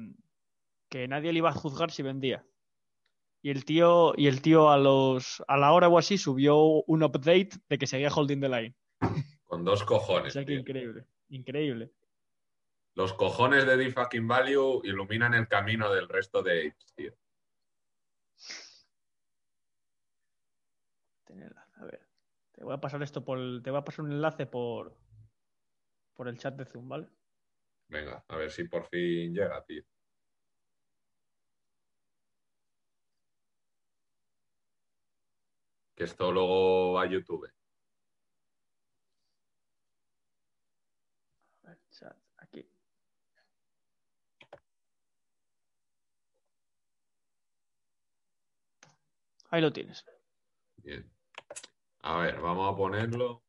que 0.93 1.09
nadie 1.09 1.33
le 1.33 1.39
iba 1.39 1.49
a 1.49 1.55
juzgar 1.55 1.91
si 1.91 2.03
vendía. 2.03 2.45
Y 3.41 3.49
el 3.51 3.65
tío, 3.65 4.13
y 4.15 4.27
el 4.27 4.43
tío 4.43 4.69
a 4.69 4.77
los 4.77 5.43
a 5.49 5.57
la 5.57 5.73
hora 5.73 5.89
o 5.89 5.97
así 5.99 6.19
subió 6.19 6.55
un 6.87 7.03
update 7.03 7.49
de 7.67 7.79
que 7.79 7.87
seguía 7.87 8.11
holding 8.15 8.41
the 8.43 8.49
line. 8.51 8.75
Con 9.45 9.65
dos 9.65 9.83
O 9.83 9.87
cojones. 9.87 10.35
sea 10.35 10.43
que 10.45 10.53
tío. 10.53 10.61
increíble. 10.61 11.07
Increíble. 11.31 11.93
Los 12.95 13.15
cojones 13.15 13.65
de 13.67 13.79
Deep 13.79 13.95
Fucking 13.95 14.29
Value 14.29 14.83
iluminan 14.85 15.33
el 15.33 15.49
camino 15.49 15.91
del 15.91 16.11
resto 16.11 16.43
de 16.43 16.69
apes, 16.69 16.93
tío. 16.95 17.15
A 21.77 21.85
ver. 21.87 22.07
Te 22.53 22.63
voy 22.65 22.75
a 22.75 22.81
pasar 22.81 23.03
esto 23.03 23.25
por 23.25 23.39
el- 23.39 23.63
te 23.65 23.71
voy 23.71 23.81
a 23.81 23.85
pasar 23.85 24.05
un 24.05 24.13
enlace 24.13 24.45
por 24.47 24.95
por 26.15 26.29
el 26.29 26.39
chat 26.39 26.55
de 26.55 26.67
Zoom, 26.67 26.87
¿vale? 26.87 27.09
Venga, 27.89 28.23
a 28.29 28.37
ver 28.37 28.51
si 28.51 28.65
por 28.65 28.87
fin 28.89 29.33
llega, 29.35 29.65
tío. 29.65 29.83
Que 35.95 36.05
esto 36.05 36.33
luego 36.33 36.99
a 36.99 37.07
YouTube. 37.07 37.51
A 41.65 41.69
ver, 41.69 41.79
chat, 41.91 42.17
aquí. 42.39 42.67
Ahí 49.51 49.61
lo 49.61 49.73
tienes. 49.73 50.05
Bien. 50.77 51.11
A 52.03 52.19
ver, 52.19 52.41
vamos 52.41 52.73
a 52.73 52.77
ponerlo 52.77 53.43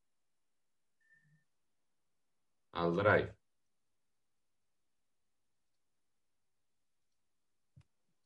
al 2.73 2.95
drive. 2.95 3.35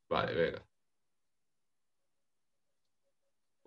Vale, 0.10 0.34
venga. 0.34 0.67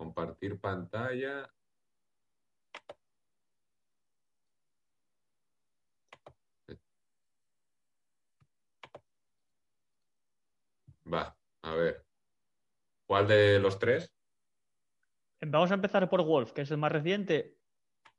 Compartir 0.01 0.59
pantalla. 0.59 1.47
Va, 11.05 11.37
a 11.61 11.75
ver. 11.75 12.03
¿Cuál 13.05 13.27
de 13.27 13.59
los 13.59 13.77
tres? 13.77 14.11
Vamos 15.39 15.69
a 15.69 15.75
empezar 15.75 16.09
por 16.09 16.25
Wolf, 16.25 16.51
que 16.51 16.61
es 16.61 16.71
el 16.71 16.77
más 16.77 16.91
reciente 16.91 17.59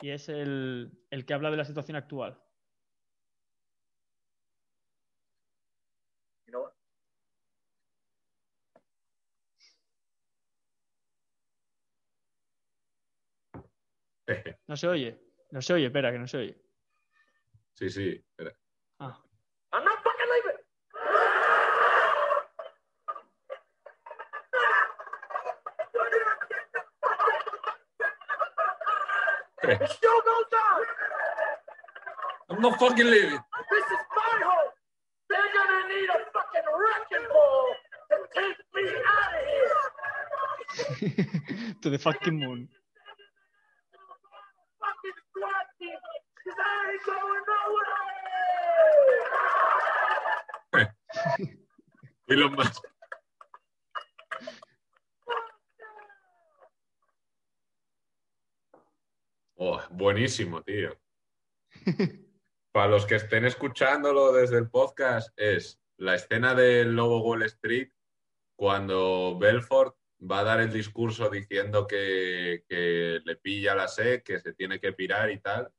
y 0.01 0.11
es 0.11 0.29
el, 0.29 0.93
el 1.11 1.27
que 1.27 1.35
habla 1.35 1.51
de 1.51 1.57
la 1.57 1.65
situación 1.65 1.97
actual. 1.97 2.42
No 14.67 14.77
se 14.77 14.89
oye. 14.89 15.19
No 15.51 15.61
se 15.61 15.75
oye, 15.75 15.87
espera, 15.87 16.13
que 16.13 16.19
no 16.19 16.27
se 16.27 16.37
oye. 16.39 16.57
Sí, 17.75 17.91
sí, 17.91 18.09
espera. 18.11 18.55
Ah. 18.99 19.19
¡Ah 19.73 19.83
I'm 32.51 32.61
not 32.61 32.79
fucking 32.79 33.07
leaving. 33.07 33.39
This 33.71 33.85
is 33.85 34.03
my 34.15 34.41
home. 34.45 34.71
They're 35.31 35.53
gonna 35.55 35.89
need 35.89 36.09
a 36.11 36.19
fucking 36.35 36.69
wrecking 36.79 37.27
ball 37.33 37.67
to 38.11 38.17
take 38.37 38.61
me 38.75 38.85
out 39.17 39.33
of 39.39 39.45
here. 41.09 41.75
to 41.83 41.91
the 41.91 41.99
fucking 41.99 42.39
moon. 42.39 42.69
Oh, 59.57 59.81
buenísimo, 59.91 60.63
tío. 60.63 60.99
Para 62.73 62.89
los 62.89 63.07
que 63.07 63.17
estén 63.17 63.45
escuchándolo 63.45 64.33
desde 64.33 64.59
el 64.59 64.71
podcast, 64.71 65.31
es 65.37 65.79
la 65.99 66.15
escena 66.15 66.55
del 66.55 66.97
Lobo 66.97 67.21
Wall 67.21 67.43
Street 67.43 67.91
cuando 68.57 69.39
Belfort 69.39 69.95
va 70.21 70.41
a 70.41 70.45
dar 70.45 70.61
el 70.61 70.73
discurso 70.73 71.29
diciendo 71.29 71.87
que, 71.87 72.65
que 72.69 73.21
le 73.25 73.37
pilla 73.37 73.75
la 73.75 73.89
sed, 73.89 74.23
que 74.23 74.41
se 74.41 74.53
tiene 74.55 74.81
que 74.81 74.93
pirar 74.93 75.31
y 75.31 75.39
tal, 75.39 75.71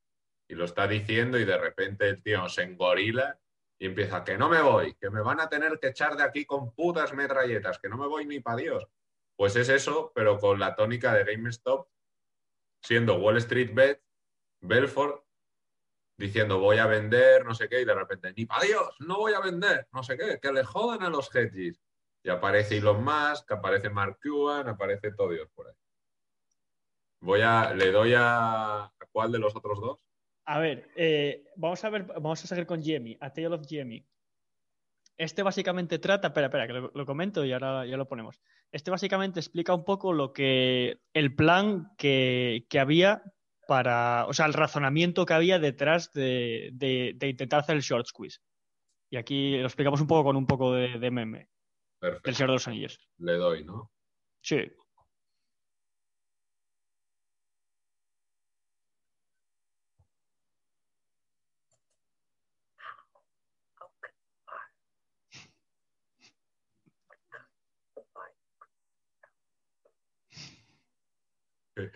y 0.48 0.56
lo 0.56 0.66
está 0.66 0.88
diciendo 0.88 1.40
y 1.40 1.46
de 1.46 1.58
repente 1.58 2.08
el 2.08 2.22
tío 2.22 2.48
se 2.48 2.64
engorila 2.64 3.40
y 3.84 3.88
empieza 3.88 4.24
que 4.24 4.38
no 4.38 4.48
me 4.48 4.62
voy, 4.62 4.94
que 4.94 5.10
me 5.10 5.20
van 5.20 5.42
a 5.42 5.50
tener 5.50 5.78
que 5.78 5.90
echar 5.90 6.16
de 6.16 6.24
aquí 6.24 6.46
con 6.46 6.74
putas 6.74 7.14
metralletas, 7.14 7.80
que 7.80 7.90
no 7.90 7.98
me 7.98 8.08
voy 8.08 8.26
ni 8.26 8.40
para 8.40 8.56
Dios. 8.56 8.88
Pues 9.36 9.58
es 9.58 9.68
eso, 9.68 10.14
pero 10.16 10.40
con 10.40 10.58
la 10.58 10.74
tónica 10.74 11.14
de 11.14 11.26
GameStop, 11.26 11.90
siendo 12.82 13.18
Wall 13.18 13.40
Street 13.40 13.72
Bet, 13.74 14.02
Belfort 14.62 15.26
diciendo 16.18 16.60
voy 16.60 16.78
a 16.78 16.88
vender, 16.88 17.44
no 17.44 17.54
sé 17.54 17.68
qué, 17.68 17.82
y 17.82 17.86
de 17.86 17.94
repente, 17.94 18.32
ni 18.38 18.46
para 18.46 18.64
Dios, 18.64 18.96
no 19.00 19.18
voy 19.18 19.34
a 19.34 19.42
vender, 19.42 19.86
no 19.92 20.02
sé 20.02 20.16
qué, 20.16 20.40
que 20.42 20.54
le 20.54 20.64
jodan 20.64 21.04
a 21.04 21.10
los 21.10 21.30
hedges. 21.36 21.78
Y 22.24 22.30
aparece 22.30 22.78
Elon 22.78 23.04
Musk, 23.04 23.52
aparece 23.52 23.90
Mark 23.90 24.18
Cuban, 24.24 24.66
aparece 24.70 25.12
todo 25.12 25.32
por 25.54 25.68
ahí. 25.68 25.76
Voy 27.20 27.42
a, 27.42 27.74
le 27.74 27.92
doy 27.92 28.14
¿a 28.16 28.90
cuál 29.12 29.34
de 29.34 29.40
los 29.40 29.54
otros 29.58 29.82
dos? 29.82 30.03
A 30.46 30.60
ver, 30.60 30.90
eh, 30.96 31.46
vamos 31.56 31.84
a 31.84 31.90
ver, 31.90 32.04
vamos 32.04 32.44
a 32.44 32.48
seguir 32.48 32.66
con 32.66 32.84
Jamie, 32.84 33.18
A 33.22 33.32
Tale 33.32 33.48
of 33.48 33.66
Jamie. 33.70 34.06
Este 35.16 35.44
básicamente 35.44 36.00
trata, 36.00 36.28
espera, 36.28 36.48
espera, 36.48 36.68
que 36.68 36.74
lo, 36.74 36.92
lo, 36.94 37.06
comento 37.06 37.46
y 37.46 37.54
ahora 37.54 37.86
ya 37.86 37.98
lo 37.98 38.08
ponemos. 38.08 38.42
Este 38.72 38.92
básicamente 38.92 39.40
explica 39.40 39.74
un 39.74 39.86
poco 39.86 40.12
lo 40.12 40.34
que 40.34 41.00
el 41.14 41.36
plan 41.36 41.92
que, 41.98 42.66
que 42.70 42.80
había 42.80 43.24
para, 43.68 44.26
o 44.28 44.34
sea, 44.34 44.46
el 44.48 44.54
razonamiento 44.54 45.26
que 45.26 45.34
había 45.34 45.60
detrás 45.60 46.12
de, 46.14 46.72
de, 46.74 47.14
de, 47.16 47.30
intentar 47.30 47.60
hacer 47.60 47.76
el 47.76 47.82
short 47.82 48.08
squeeze. 48.08 48.40
Y 49.10 49.18
aquí 49.18 49.58
lo 49.58 49.66
explicamos 49.66 50.02
un 50.02 50.08
poco 50.08 50.24
con 50.26 50.36
un 50.36 50.48
poco 50.48 50.74
de, 50.74 51.00
de 51.00 51.12
meme. 51.12 51.50
Perfecto. 52.00 52.30
El 52.30 52.36
Señor 52.36 52.50
de 52.50 52.54
los 52.54 52.68
Anillos. 52.68 53.00
Le 53.20 53.34
doy, 53.34 53.64
¿no? 53.64 53.92
Sí. 54.42 54.58
If 71.76 71.90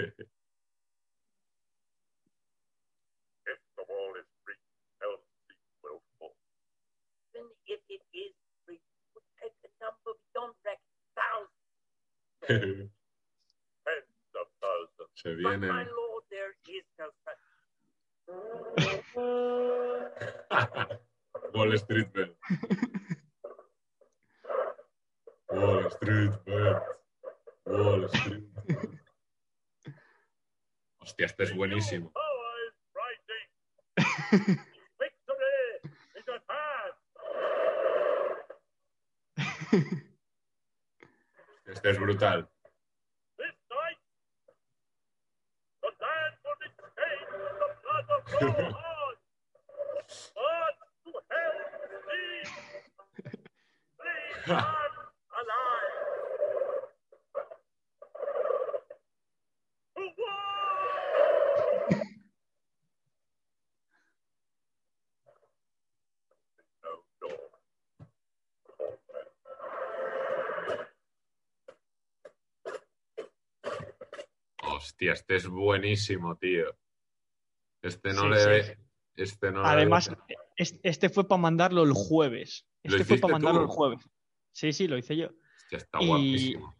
the 3.77 3.83
wall 3.87 4.13
is 4.17 4.25
free, 4.43 4.55
will 5.83 6.01
fall. 6.19 6.33
Even 7.35 7.49
if 7.67 7.79
it 7.89 8.01
is 8.17 8.33
free, 8.65 8.81
would 9.13 9.23
take 9.41 9.53
a 9.61 9.69
number 9.83 10.17
beyond 10.33 10.53
wreck 10.65 10.81
thousands. 11.13 12.89
Tens 13.85 14.33
of 14.33 14.47
thousands. 14.61 15.43
But 15.43 15.61
my 15.61 15.85
lord, 15.85 16.23
there 16.31 16.53
is 16.67 16.85
no 16.97 17.07
such. 17.21 17.43
Wall 21.53 21.77
Street 21.77 22.13
Bet. 22.13 22.29
Wall 25.51 25.89
Street 25.91 26.31
Hostia, 31.17 31.25
este 31.25 31.43
es 31.45 31.55
buenísimo. 31.55 32.11
Este 41.65 41.89
es 41.91 41.99
brutal. 41.99 42.49
This 43.37 43.55
night, 43.69 43.97
the 45.81 45.89
land 46.01 46.35
will 46.43 46.57
be 46.61 46.69
stained 46.77 47.31
with 47.33 47.59
the 47.59 47.69
blood 47.83 48.07
of 48.09 48.23
all 48.35 48.71
hearts. 48.73 49.23
Hearts 50.35 50.83
to 51.05 51.11
hell, 51.31 51.57
please. 52.05 52.51
Please, 53.99 54.51
I'm 54.51 54.93
alive. 55.41 55.95
To 59.95 60.03
war! 60.17 60.87
No 66.83 66.91
door. 67.21 67.49
Hostia, 74.63 75.15
este 75.27 75.35
es 75.35 75.47
buenísimo, 75.49 76.37
tío. 76.37 76.73
Este 77.81 78.13
no 78.13 78.21
Sí, 78.23 78.29
le 78.29 78.39
sí. 78.39 78.45
ve. 78.49 78.77
Este 79.15 79.51
no 79.51 79.61
le 79.61 79.67
Además, 79.67 80.09
este 80.55 81.09
fue 81.09 81.27
para 81.27 81.41
mandarlo 81.41 81.83
el 81.83 81.91
jueves. 81.91 82.65
¿Lo 82.83 82.95
Este 82.95 83.03
fue 83.03 83.17
para 83.17 83.33
mandarlo 83.33 83.59
tú? 83.59 83.65
el 83.65 83.69
jueves. 83.69 84.09
Sí, 84.53 84.71
sí, 84.71 84.87
lo 84.87 84.97
hice 84.97 85.17
yo. 85.17 85.27
Hostia, 85.27 85.77
está 85.79 85.99
y- 86.01 86.07
guapísimo. 86.07 86.77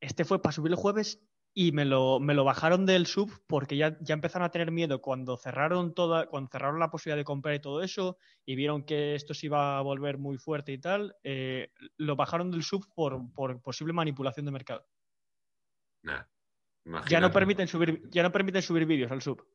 Este 0.00 0.24
fue 0.24 0.40
para 0.40 0.52
subir 0.52 0.70
el 0.70 0.76
jueves 0.78 1.20
y 1.54 1.72
me 1.72 1.84
lo, 1.84 2.20
me 2.20 2.34
lo 2.34 2.44
bajaron 2.44 2.86
del 2.86 3.06
sub 3.06 3.32
porque 3.48 3.76
ya, 3.76 3.98
ya 4.00 4.14
empezaron 4.14 4.46
a 4.46 4.50
tener 4.52 4.70
miedo 4.70 5.00
cuando 5.02 5.36
cerraron 5.36 5.92
toda, 5.92 6.28
cuando 6.28 6.48
cerraron 6.50 6.78
la 6.78 6.88
posibilidad 6.90 7.16
de 7.16 7.24
comprar 7.24 7.56
y 7.56 7.60
todo 7.60 7.82
eso 7.82 8.16
y 8.46 8.54
vieron 8.54 8.84
que 8.84 9.16
esto 9.16 9.34
se 9.34 9.46
iba 9.46 9.76
a 9.76 9.82
volver 9.82 10.18
muy 10.18 10.38
fuerte 10.38 10.70
y 10.70 10.78
tal, 10.78 11.16
eh, 11.24 11.72
lo 11.96 12.14
bajaron 12.14 12.52
del 12.52 12.62
sub 12.62 12.86
por, 12.94 13.32
por 13.32 13.60
posible 13.60 13.92
manipulación 13.92 14.46
de 14.46 14.52
mercado. 14.52 14.86
Nah, 16.04 16.22
Ya 17.08 17.20
no 17.20 17.30
permiten 17.30 17.68
subir, 17.68 18.02
ya 18.10 18.22
no 18.22 18.32
permiten 18.32 18.62
subir 18.62 18.86
vídeos 18.86 19.10
al 19.10 19.22
sub. 19.22 19.46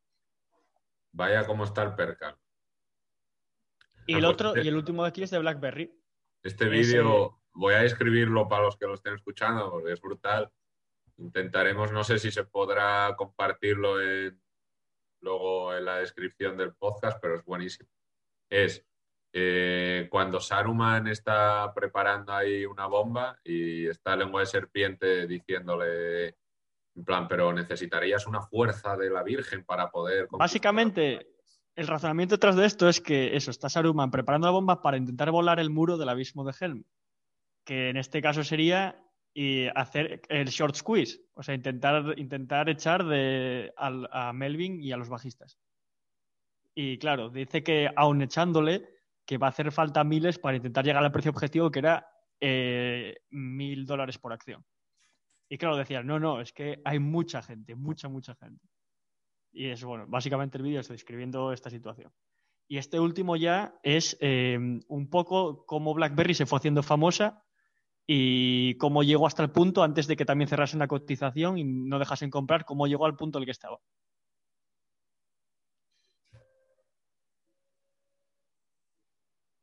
Vaya 1.11 1.45
cómo 1.45 1.63
está 1.63 1.83
el 1.83 1.95
percal. 1.95 2.37
Y 4.05 4.15
el 4.15 4.21
pues 4.21 4.33
otro, 4.33 4.49
este- 4.49 4.63
y 4.63 4.67
el 4.67 4.75
último 4.75 5.03
de 5.03 5.09
aquí 5.09 5.23
es 5.23 5.31
de 5.31 5.39
BlackBerry. 5.39 5.99
Este 6.43 6.65
vídeo 6.67 7.41
voy 7.53 7.73
a 7.73 7.83
escribirlo 7.83 8.47
para 8.49 8.63
los 8.63 8.77
que 8.77 8.85
lo 8.85 8.95
estén 8.95 9.15
escuchando 9.15 9.69
porque 9.71 9.93
es 9.93 10.01
brutal. 10.01 10.51
Intentaremos, 11.17 11.91
no 11.91 12.03
sé 12.03 12.19
si 12.19 12.31
se 12.31 12.43
podrá 12.43 13.13
compartirlo 13.15 14.01
en- 14.01 14.41
luego 15.21 15.73
en 15.73 15.85
la 15.85 15.97
descripción 15.99 16.57
del 16.57 16.73
podcast, 16.73 17.19
pero 17.21 17.35
es 17.35 17.45
buenísimo. 17.45 17.87
Es 18.49 18.85
eh, 19.35 20.07
cuando 20.11 20.39
Saruman 20.39 21.07
está 21.07 21.73
preparando 21.73 22.33
ahí 22.33 22.65
una 22.67 22.85
bomba 22.85 23.39
y 23.43 23.87
está 23.87 24.15
Lengua 24.15 24.41
de 24.41 24.45
Serpiente 24.47 25.25
diciéndole, 25.25 26.37
en 26.95 27.03
plan, 27.05 27.27
pero 27.27 27.51
necesitarías 27.53 28.27
una 28.27 28.41
fuerza 28.41 28.95
de 28.95 29.09
la 29.09 29.23
Virgen 29.23 29.63
para 29.65 29.89
poder... 29.89 30.27
conquistar". 30.27 30.39
Básicamente, 30.39 31.27
el 31.75 31.87
razonamiento 31.87 32.35
detrás 32.35 32.55
de 32.55 32.65
esto 32.65 32.87
es 32.87 33.01
que 33.01 33.35
eso, 33.35 33.51
está 33.51 33.69
Saruman 33.69 34.11
preparando 34.11 34.47
la 34.47 34.51
bomba 34.51 34.81
para 34.81 34.97
intentar 34.97 35.31
volar 35.31 35.59
el 35.59 35.69
muro 35.69 35.97
del 35.97 36.09
abismo 36.09 36.43
de 36.43 36.53
Helm. 36.59 36.83
Que 37.65 37.89
en 37.89 37.97
este 37.97 38.21
caso 38.21 38.43
sería 38.43 38.99
y 39.33 39.65
hacer 39.73 40.21
el 40.29 40.47
short 40.49 40.75
squeeze, 40.75 41.21
o 41.33 41.41
sea, 41.41 41.55
intentar, 41.55 42.13
intentar 42.17 42.69
echar 42.69 43.03
de, 43.05 43.73
al- 43.77 44.07
a 44.11 44.31
Melvin 44.33 44.79
y 44.79 44.91
a 44.91 44.97
los 44.97 45.09
bajistas. 45.09 45.57
Y 46.75 46.99
claro, 46.99 47.29
dice 47.29 47.63
que 47.63 47.89
aun 47.95 48.21
echándole, 48.21 48.87
que 49.25 49.39
va 49.39 49.47
a 49.47 49.49
hacer 49.49 49.71
falta 49.71 50.03
miles 50.03 50.37
para 50.37 50.57
intentar 50.57 50.85
llegar 50.85 51.03
al 51.03 51.11
precio 51.11 51.31
objetivo 51.31 51.71
que 51.71 51.79
era 51.79 52.07
eh, 52.39 53.21
mil 53.31 53.85
dólares 53.85 54.19
por 54.19 54.33
acción. 54.33 54.63
Y 55.53 55.57
claro, 55.59 55.77
decían, 55.77 56.07
no, 56.07 56.19
no, 56.19 56.41
es 56.41 56.51
que 56.51 56.81
hay 56.83 56.97
mucha 56.97 57.43
gente, 57.43 57.75
mucha, 57.75 58.09
mucha 58.09 58.33
gente. 58.33 58.67
Y 59.51 59.67
es, 59.67 59.83
bueno, 59.83 60.07
básicamente 60.07 60.57
el 60.57 60.63
vídeo 60.63 60.79
está 60.79 60.93
describiendo 60.93 61.53
esta 61.53 61.69
situación. 61.69 62.11
Y 62.67 62.79
este 62.79 62.99
último 62.99 63.35
ya 63.35 63.75
es 63.83 64.17
eh, 64.19 64.57
un 64.87 65.09
poco 65.11 65.63
cómo 65.67 65.93
BlackBerry 65.93 66.33
se 66.33 66.47
fue 66.47 66.57
haciendo 66.57 66.81
famosa 66.81 67.43
y 68.07 68.75
cómo 68.79 69.03
llegó 69.03 69.27
hasta 69.27 69.43
el 69.43 69.51
punto, 69.51 69.83
antes 69.83 70.07
de 70.07 70.15
que 70.15 70.25
también 70.25 70.47
cerrasen 70.47 70.79
la 70.79 70.87
cotización 70.87 71.59
y 71.59 71.63
no 71.63 71.99
dejasen 71.99 72.31
comprar, 72.31 72.65
cómo 72.65 72.87
llegó 72.87 73.05
al 73.05 73.15
punto 73.15 73.37
en 73.37 73.43
el 73.43 73.45
que 73.45 73.51
estaba. 73.51 73.79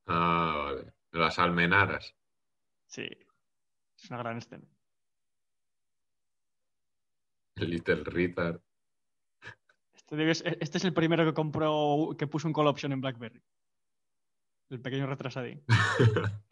Ah, 0.07 0.67
vale. 0.67 0.93
Las 1.11 1.41
almenaras. 1.41 2.15
Sí, 2.87 3.09
es 3.97 4.09
una 4.09 4.21
gran 4.21 4.39
escena. 4.39 4.69
Little 7.67 8.05
Retard. 8.05 8.61
Este, 10.11 10.31
este 10.61 10.79
es 10.79 10.85
el 10.85 10.93
primero 10.93 11.25
que 11.25 11.35
compró, 11.35 12.17
que 12.19 12.27
puso 12.27 12.49
un 12.49 12.55
call 12.55 12.67
option 12.67 12.93
en 12.93 13.01
BlackBerry. 13.01 13.43
El 14.71 14.81
pequeño 14.81 15.07
retrasadín. 15.07 15.63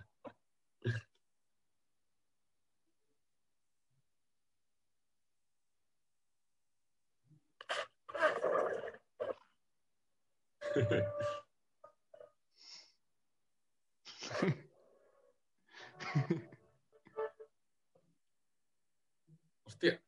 Hostia. 19.66 20.00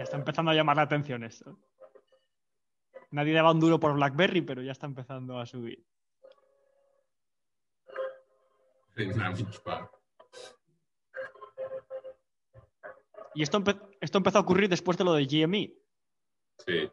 Ya 0.00 0.04
está 0.04 0.16
empezando 0.16 0.50
a 0.50 0.54
llamar 0.54 0.76
la 0.76 0.82
atención 0.84 1.22
esto. 1.24 1.58
Nadie 3.10 3.34
daba 3.34 3.52
un 3.52 3.60
duro 3.60 3.78
por 3.78 3.92
BlackBerry, 3.92 4.40
pero 4.40 4.62
ya 4.62 4.72
está 4.72 4.86
empezando 4.86 5.38
a 5.38 5.44
subir. 5.44 5.84
Y 13.34 13.42
esto, 13.42 13.58
empe- 13.60 13.96
esto 14.00 14.16
empezó 14.16 14.38
a 14.38 14.40
ocurrir 14.40 14.70
después 14.70 14.96
de 14.96 15.04
lo 15.04 15.12
de 15.12 15.26
GME. 15.26 15.74
Sí. 16.64 16.90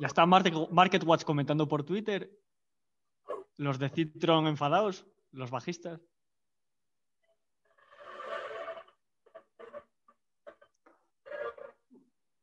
Ya 0.00 0.08
está 0.08 0.26
Market, 0.26 0.54
MarketWatch 0.72 1.22
comentando 1.22 1.68
por 1.68 1.84
Twitter. 1.84 2.36
Los 3.56 3.78
de 3.78 3.90
Citron 3.90 4.48
enfadados, 4.48 5.06
los 5.30 5.52
bajistas. 5.52 6.00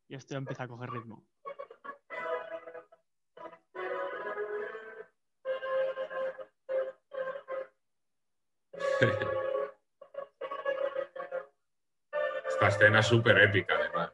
Y 0.08 0.14
esto 0.14 0.36
empieza 0.36 0.64
a 0.64 0.68
coger 0.68 0.90
ritmo. 0.90 1.22
Esta 12.48 12.68
escena 12.68 13.00
es 13.00 13.06
súper 13.06 13.38
épica, 13.38 13.74
además. 13.74 14.12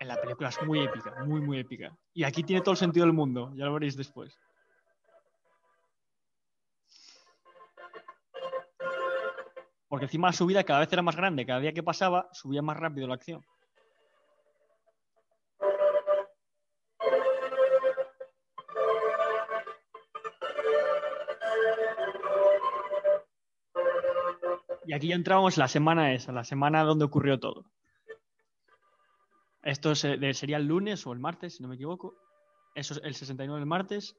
En 0.00 0.08
la 0.08 0.20
película 0.20 0.48
es 0.48 0.60
muy 0.62 0.84
épica, 0.84 1.14
muy, 1.24 1.40
muy 1.40 1.60
épica. 1.60 1.96
Y 2.12 2.24
aquí 2.24 2.42
tiene 2.42 2.60
todo 2.60 2.72
el 2.72 2.78
sentido 2.78 3.06
del 3.06 3.14
mundo, 3.14 3.52
ya 3.54 3.64
lo 3.64 3.74
veréis 3.74 3.96
después. 3.96 4.36
Porque 9.88 10.06
encima 10.06 10.28
la 10.28 10.32
subida 10.32 10.64
cada 10.64 10.80
vez 10.80 10.92
era 10.92 11.02
más 11.02 11.16
grande, 11.16 11.46
cada 11.46 11.60
día 11.60 11.72
que 11.72 11.82
pasaba 11.82 12.28
subía 12.32 12.62
más 12.62 12.76
rápido 12.76 13.06
la 13.06 13.14
acción. 13.14 13.44
Y 24.92 24.94
aquí 24.94 25.08
ya 25.08 25.14
entramos 25.14 25.56
la 25.56 25.68
semana 25.68 26.12
esa, 26.12 26.32
la 26.32 26.44
semana 26.44 26.84
donde 26.84 27.06
ocurrió 27.06 27.40
todo. 27.40 27.64
Esto 29.62 29.94
sería 29.94 30.58
el 30.58 30.66
lunes 30.66 31.06
o 31.06 31.14
el 31.14 31.18
martes, 31.18 31.56
si 31.56 31.62
no 31.62 31.70
me 31.70 31.76
equivoco. 31.76 32.14
Eso 32.74 32.92
es 32.92 33.00
el 33.02 33.14
69 33.14 33.58
el 33.58 33.64
martes. 33.66 34.14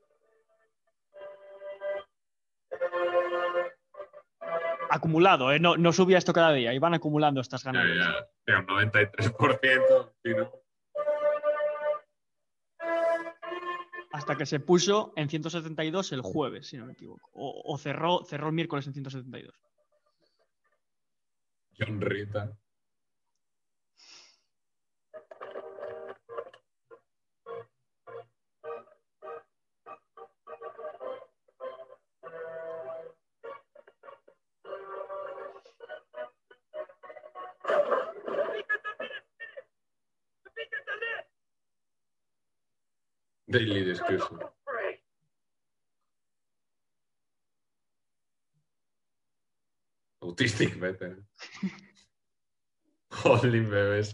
Acumulado, 4.89 5.51
¿eh? 5.51 5.59
no, 5.59 5.77
no 5.77 5.93
subía 5.93 6.17
esto 6.17 6.33
cada 6.33 6.53
día, 6.53 6.73
iban 6.73 6.95
acumulando 6.95 7.39
estas 7.39 7.61
Ya, 7.63 7.71
ganancias. 7.71 8.25
ya, 8.47 8.53
de 8.53 8.59
un 8.59 8.65
93%. 8.67 10.11
si 10.23 10.29
no. 10.33 10.51
Hasta 14.11 14.35
que 14.35 14.47
se 14.47 14.59
puso 14.59 15.13
en 15.17 15.29
172 15.29 16.13
el 16.13 16.21
jueves, 16.21 16.65
si 16.65 16.77
no 16.77 16.87
me 16.87 16.93
equivoco. 16.93 17.29
O, 17.33 17.61
o 17.63 17.77
cerró, 17.77 18.23
cerró 18.25 18.47
el 18.47 18.53
miércoles 18.53 18.87
en 18.87 18.93
172. 18.93 19.53
John 21.79 21.99
Rita. 21.99 22.55
Daily 43.49 43.83
Discussion. 43.83 44.39
Autistic 50.23 50.73
Veteran. 50.79 51.25
Holding 53.11 53.69
bebés. 53.69 54.13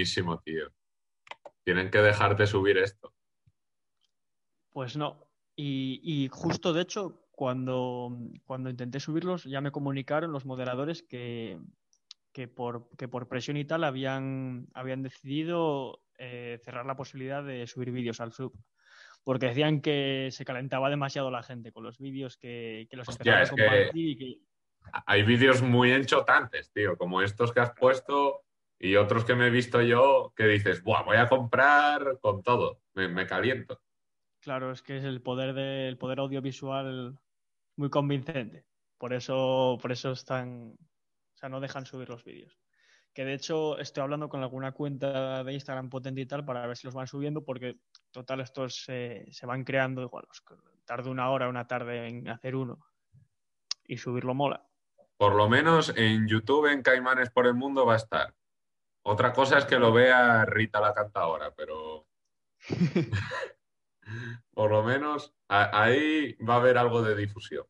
Buenísimo, 0.00 0.40
tío. 0.40 0.70
Tienen 1.64 1.90
que 1.90 1.98
dejarte 1.98 2.46
subir 2.46 2.78
esto. 2.78 3.12
Pues 4.72 4.96
no. 4.96 5.26
Y, 5.56 6.00
y 6.02 6.28
justo, 6.28 6.72
de 6.72 6.82
hecho, 6.82 7.26
cuando, 7.32 8.16
cuando 8.44 8.70
intenté 8.70 8.98
subirlos, 8.98 9.44
ya 9.44 9.60
me 9.60 9.70
comunicaron 9.70 10.32
los 10.32 10.46
moderadores 10.46 11.02
que, 11.02 11.58
que, 12.32 12.48
por, 12.48 12.88
que 12.96 13.08
por 13.08 13.28
presión 13.28 13.58
y 13.58 13.66
tal 13.66 13.84
habían, 13.84 14.68
habían 14.72 15.02
decidido 15.02 16.00
eh, 16.18 16.58
cerrar 16.64 16.86
la 16.86 16.96
posibilidad 16.96 17.44
de 17.44 17.66
subir 17.66 17.90
vídeos 17.90 18.20
al 18.20 18.32
sub. 18.32 18.54
Porque 19.22 19.46
decían 19.48 19.82
que 19.82 20.30
se 20.32 20.46
calentaba 20.46 20.88
demasiado 20.88 21.30
la 21.30 21.42
gente 21.42 21.72
con 21.72 21.84
los 21.84 21.98
vídeos, 21.98 22.38
que, 22.38 22.86
que 22.88 22.96
los 22.96 23.06
Hostia, 23.06 23.40
empezaban 23.40 23.40
a 23.40 23.42
es 23.42 23.50
que- 23.50 23.76
compartir 23.82 24.08
y 24.08 24.16
que 24.16 24.40
Hay 25.04 25.22
vídeos 25.24 25.60
muy 25.60 25.92
enchotantes, 25.92 26.72
tío, 26.72 26.96
como 26.96 27.20
estos 27.20 27.52
que 27.52 27.60
has 27.60 27.72
puesto 27.74 28.44
y 28.82 28.96
otros 28.96 29.24
que 29.24 29.34
me 29.36 29.46
he 29.46 29.50
visto 29.50 29.80
yo 29.82 30.32
que 30.34 30.46
dices, 30.46 30.82
Buah, 30.82 31.02
voy 31.04 31.18
a 31.18 31.28
comprar 31.28 32.18
con 32.20 32.42
todo, 32.42 32.80
me, 32.94 33.06
me 33.08 33.26
caliento. 33.26 33.80
Claro, 34.40 34.72
es 34.72 34.80
que 34.82 34.96
es 34.96 35.04
el 35.04 35.20
poder 35.20 35.52
del 35.54 35.98
poder 35.98 36.18
audiovisual 36.20 37.18
muy 37.76 37.90
convincente. 37.90 38.64
Por 38.98 39.12
eso, 39.12 39.78
por 39.80 39.92
eso 39.92 40.12
están, 40.12 40.76
o 40.80 41.36
sea, 41.36 41.48
no 41.50 41.60
dejan 41.60 41.84
subir 41.84 42.08
los 42.08 42.24
vídeos. 42.24 42.58
Que 43.12 43.24
de 43.24 43.34
hecho 43.34 43.78
estoy 43.78 44.02
hablando 44.02 44.28
con 44.28 44.42
alguna 44.42 44.72
cuenta 44.72 45.44
de 45.44 45.52
Instagram 45.52 45.90
potente 45.90 46.20
y 46.22 46.26
tal 46.26 46.44
para 46.44 46.66
ver 46.66 46.76
si 46.76 46.86
los 46.86 46.94
van 46.94 47.06
subiendo, 47.06 47.44
porque 47.44 47.76
total 48.10 48.40
estos 48.40 48.84
eh, 48.88 49.26
se 49.30 49.46
van 49.46 49.64
creando 49.64 50.02
igual. 50.02 50.24
os- 50.30 50.42
Tarde 50.86 51.10
una 51.10 51.28
hora, 51.30 51.48
una 51.48 51.66
tarde 51.66 52.08
en 52.08 52.28
hacer 52.28 52.56
uno 52.56 52.78
y 53.84 53.98
subirlo 53.98 54.32
mola. 54.34 54.66
Por 55.16 55.34
lo 55.34 55.48
menos 55.48 55.92
en 55.96 56.26
YouTube, 56.28 56.66
en 56.72 56.82
Caimanes 56.82 57.30
por 57.30 57.46
el 57.46 57.54
Mundo, 57.54 57.84
va 57.84 57.94
a 57.94 57.96
estar. 57.96 58.34
Otra 59.02 59.32
cosa 59.32 59.58
es 59.58 59.64
que 59.64 59.78
lo 59.78 59.92
vea 59.92 60.44
Rita 60.44 60.80
la 60.80 60.92
cantadora, 60.94 61.52
pero 61.54 62.06
por 64.54 64.70
lo 64.70 64.82
menos 64.82 65.34
a- 65.48 65.82
ahí 65.82 66.34
va 66.36 66.54
a 66.54 66.58
haber 66.58 66.78
algo 66.78 67.02
de 67.02 67.16
difusión. 67.16 67.66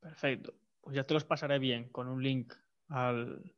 Perfecto. 0.00 0.54
Pues 0.80 0.96
ya 0.96 1.04
te 1.04 1.14
los 1.14 1.24
pasaré 1.24 1.58
bien 1.58 1.88
con 1.90 2.08
un 2.08 2.22
link 2.22 2.52
al, 2.88 3.54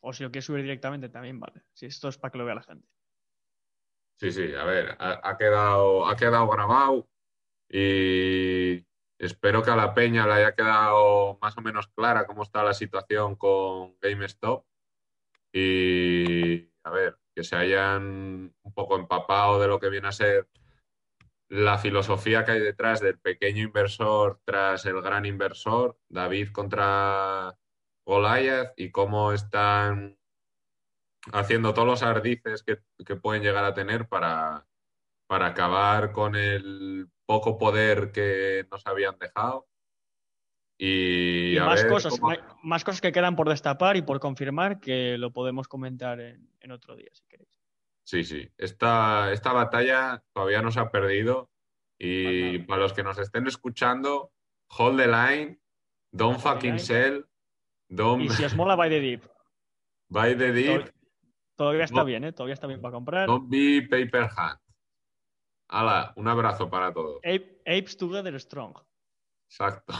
O 0.00 0.12
si 0.12 0.22
lo 0.22 0.30
quieres 0.30 0.44
subir 0.44 0.62
directamente 0.62 1.08
también, 1.08 1.40
vale. 1.40 1.62
Si 1.72 1.86
esto 1.86 2.08
es 2.08 2.18
para 2.18 2.32
que 2.32 2.38
lo 2.38 2.44
vea 2.44 2.54
la 2.56 2.62
gente. 2.62 2.86
Sí, 4.18 4.30
sí, 4.32 4.54
a 4.54 4.64
ver, 4.64 4.96
ha, 4.98 5.20
ha 5.30 5.38
quedado, 5.38 6.06
ha 6.06 6.14
quedado 6.16 6.46
grabado 6.48 7.08
y 7.70 8.84
espero 9.18 9.62
que 9.62 9.70
a 9.70 9.76
la 9.76 9.94
peña 9.94 10.26
le 10.26 10.34
haya 10.34 10.54
quedado 10.54 11.38
más 11.40 11.56
o 11.56 11.62
menos 11.62 11.88
clara 11.88 12.26
cómo 12.26 12.42
está 12.42 12.62
la 12.62 12.74
situación 12.74 13.36
con 13.36 13.96
GameStop 14.00 14.66
y 15.52 16.70
a 16.84 16.90
ver, 16.90 17.18
que 17.34 17.44
se 17.44 17.56
hayan 17.56 18.54
un 18.62 18.74
poco 18.74 18.96
empapado 18.96 19.60
de 19.60 19.68
lo 19.68 19.78
que 19.78 19.90
viene 19.90 20.08
a 20.08 20.12
ser 20.12 20.48
la 21.48 21.78
filosofía 21.78 22.44
que 22.44 22.52
hay 22.52 22.60
detrás 22.60 23.00
del 23.00 23.18
pequeño 23.18 23.64
inversor 23.64 24.40
tras 24.44 24.86
el 24.86 25.02
gran 25.02 25.26
inversor, 25.26 25.98
David 26.08 26.52
contra 26.52 27.56
Goliath 28.06 28.72
y 28.76 28.90
cómo 28.90 29.32
están 29.32 30.16
haciendo 31.32 31.74
todos 31.74 31.88
los 31.88 32.02
ardices 32.02 32.62
que, 32.62 32.78
que 33.04 33.16
pueden 33.16 33.42
llegar 33.42 33.64
a 33.64 33.74
tener 33.74 34.08
para, 34.08 34.66
para 35.26 35.46
acabar 35.46 36.12
con 36.12 36.36
el 36.36 37.08
poco 37.26 37.58
poder 37.58 38.10
que 38.12 38.66
nos 38.70 38.86
habían 38.86 39.18
dejado. 39.18 39.69
Y, 40.82 41.52
Y 41.54 41.58
a 41.58 41.66
más 41.66 41.82
ver 41.82 41.92
cosas, 41.92 42.18
cómo- 42.18 42.34
más 42.62 42.84
cosas 42.84 43.02
que 43.02 43.12
quedan 43.12 43.36
por 43.36 43.48
destapar 43.50 43.98
y 43.98 44.02
por 44.02 44.18
confirmar 44.18 44.80
que 44.80 45.18
lo 45.18 45.30
podemos 45.30 45.68
comentar 45.68 46.20
en, 46.20 46.48
en 46.60 46.72
otro 46.72 46.96
día, 46.96 47.10
si 47.12 47.22
queréis. 47.26 47.60
Sí, 48.02 48.24
sí. 48.24 48.50
Esta, 48.56 49.30
esta 49.30 49.52
batalla 49.52 50.24
todavía 50.32 50.62
no 50.62 50.70
se 50.70 50.80
ha 50.80 50.90
perdido. 50.90 51.50
Y 51.98 52.60
Para 52.60 52.66
para 52.66 52.80
los 52.82 52.92
que 52.94 53.02
nos 53.02 53.18
estén 53.18 53.46
escuchando, 53.46 54.32
hold 54.78 54.98
the 54.98 55.06
line, 55.06 55.60
don't 56.12 56.36
Hold 56.36 56.54
fucking 56.54 56.70
line. 56.76 56.78
sell, 56.78 57.26
don't 57.90 58.22
Y 58.24 58.30
si 58.30 58.42
os 58.42 58.54
mola, 58.56 58.74
by 58.74 58.88
the 58.88 59.00
deep. 59.00 59.22
buy 60.08 60.34
the 60.34 60.50
deep, 60.50 60.84
Tod- 60.84 60.92
Todavía 61.56 61.84
está 61.84 61.98
No. 62.00 62.04
bien, 62.06 62.24
¿eh? 62.24 62.32
Todavía 62.32 62.54
está 62.54 62.66
bien 62.66 62.80
para 62.80 62.92
comprar. 62.92 63.26
don't 63.26 63.50
be 63.50 63.82
paper 63.82 64.30
hand. 64.34 64.58
Hala, 65.68 66.14
un 66.16 66.26
abrazo 66.26 66.70
para 66.70 66.90
todos. 66.90 67.20
Ape- 67.22 67.60
apes 67.66 67.98
together 67.98 68.34
strong. 68.40 68.74
Exacto. 69.50 69.92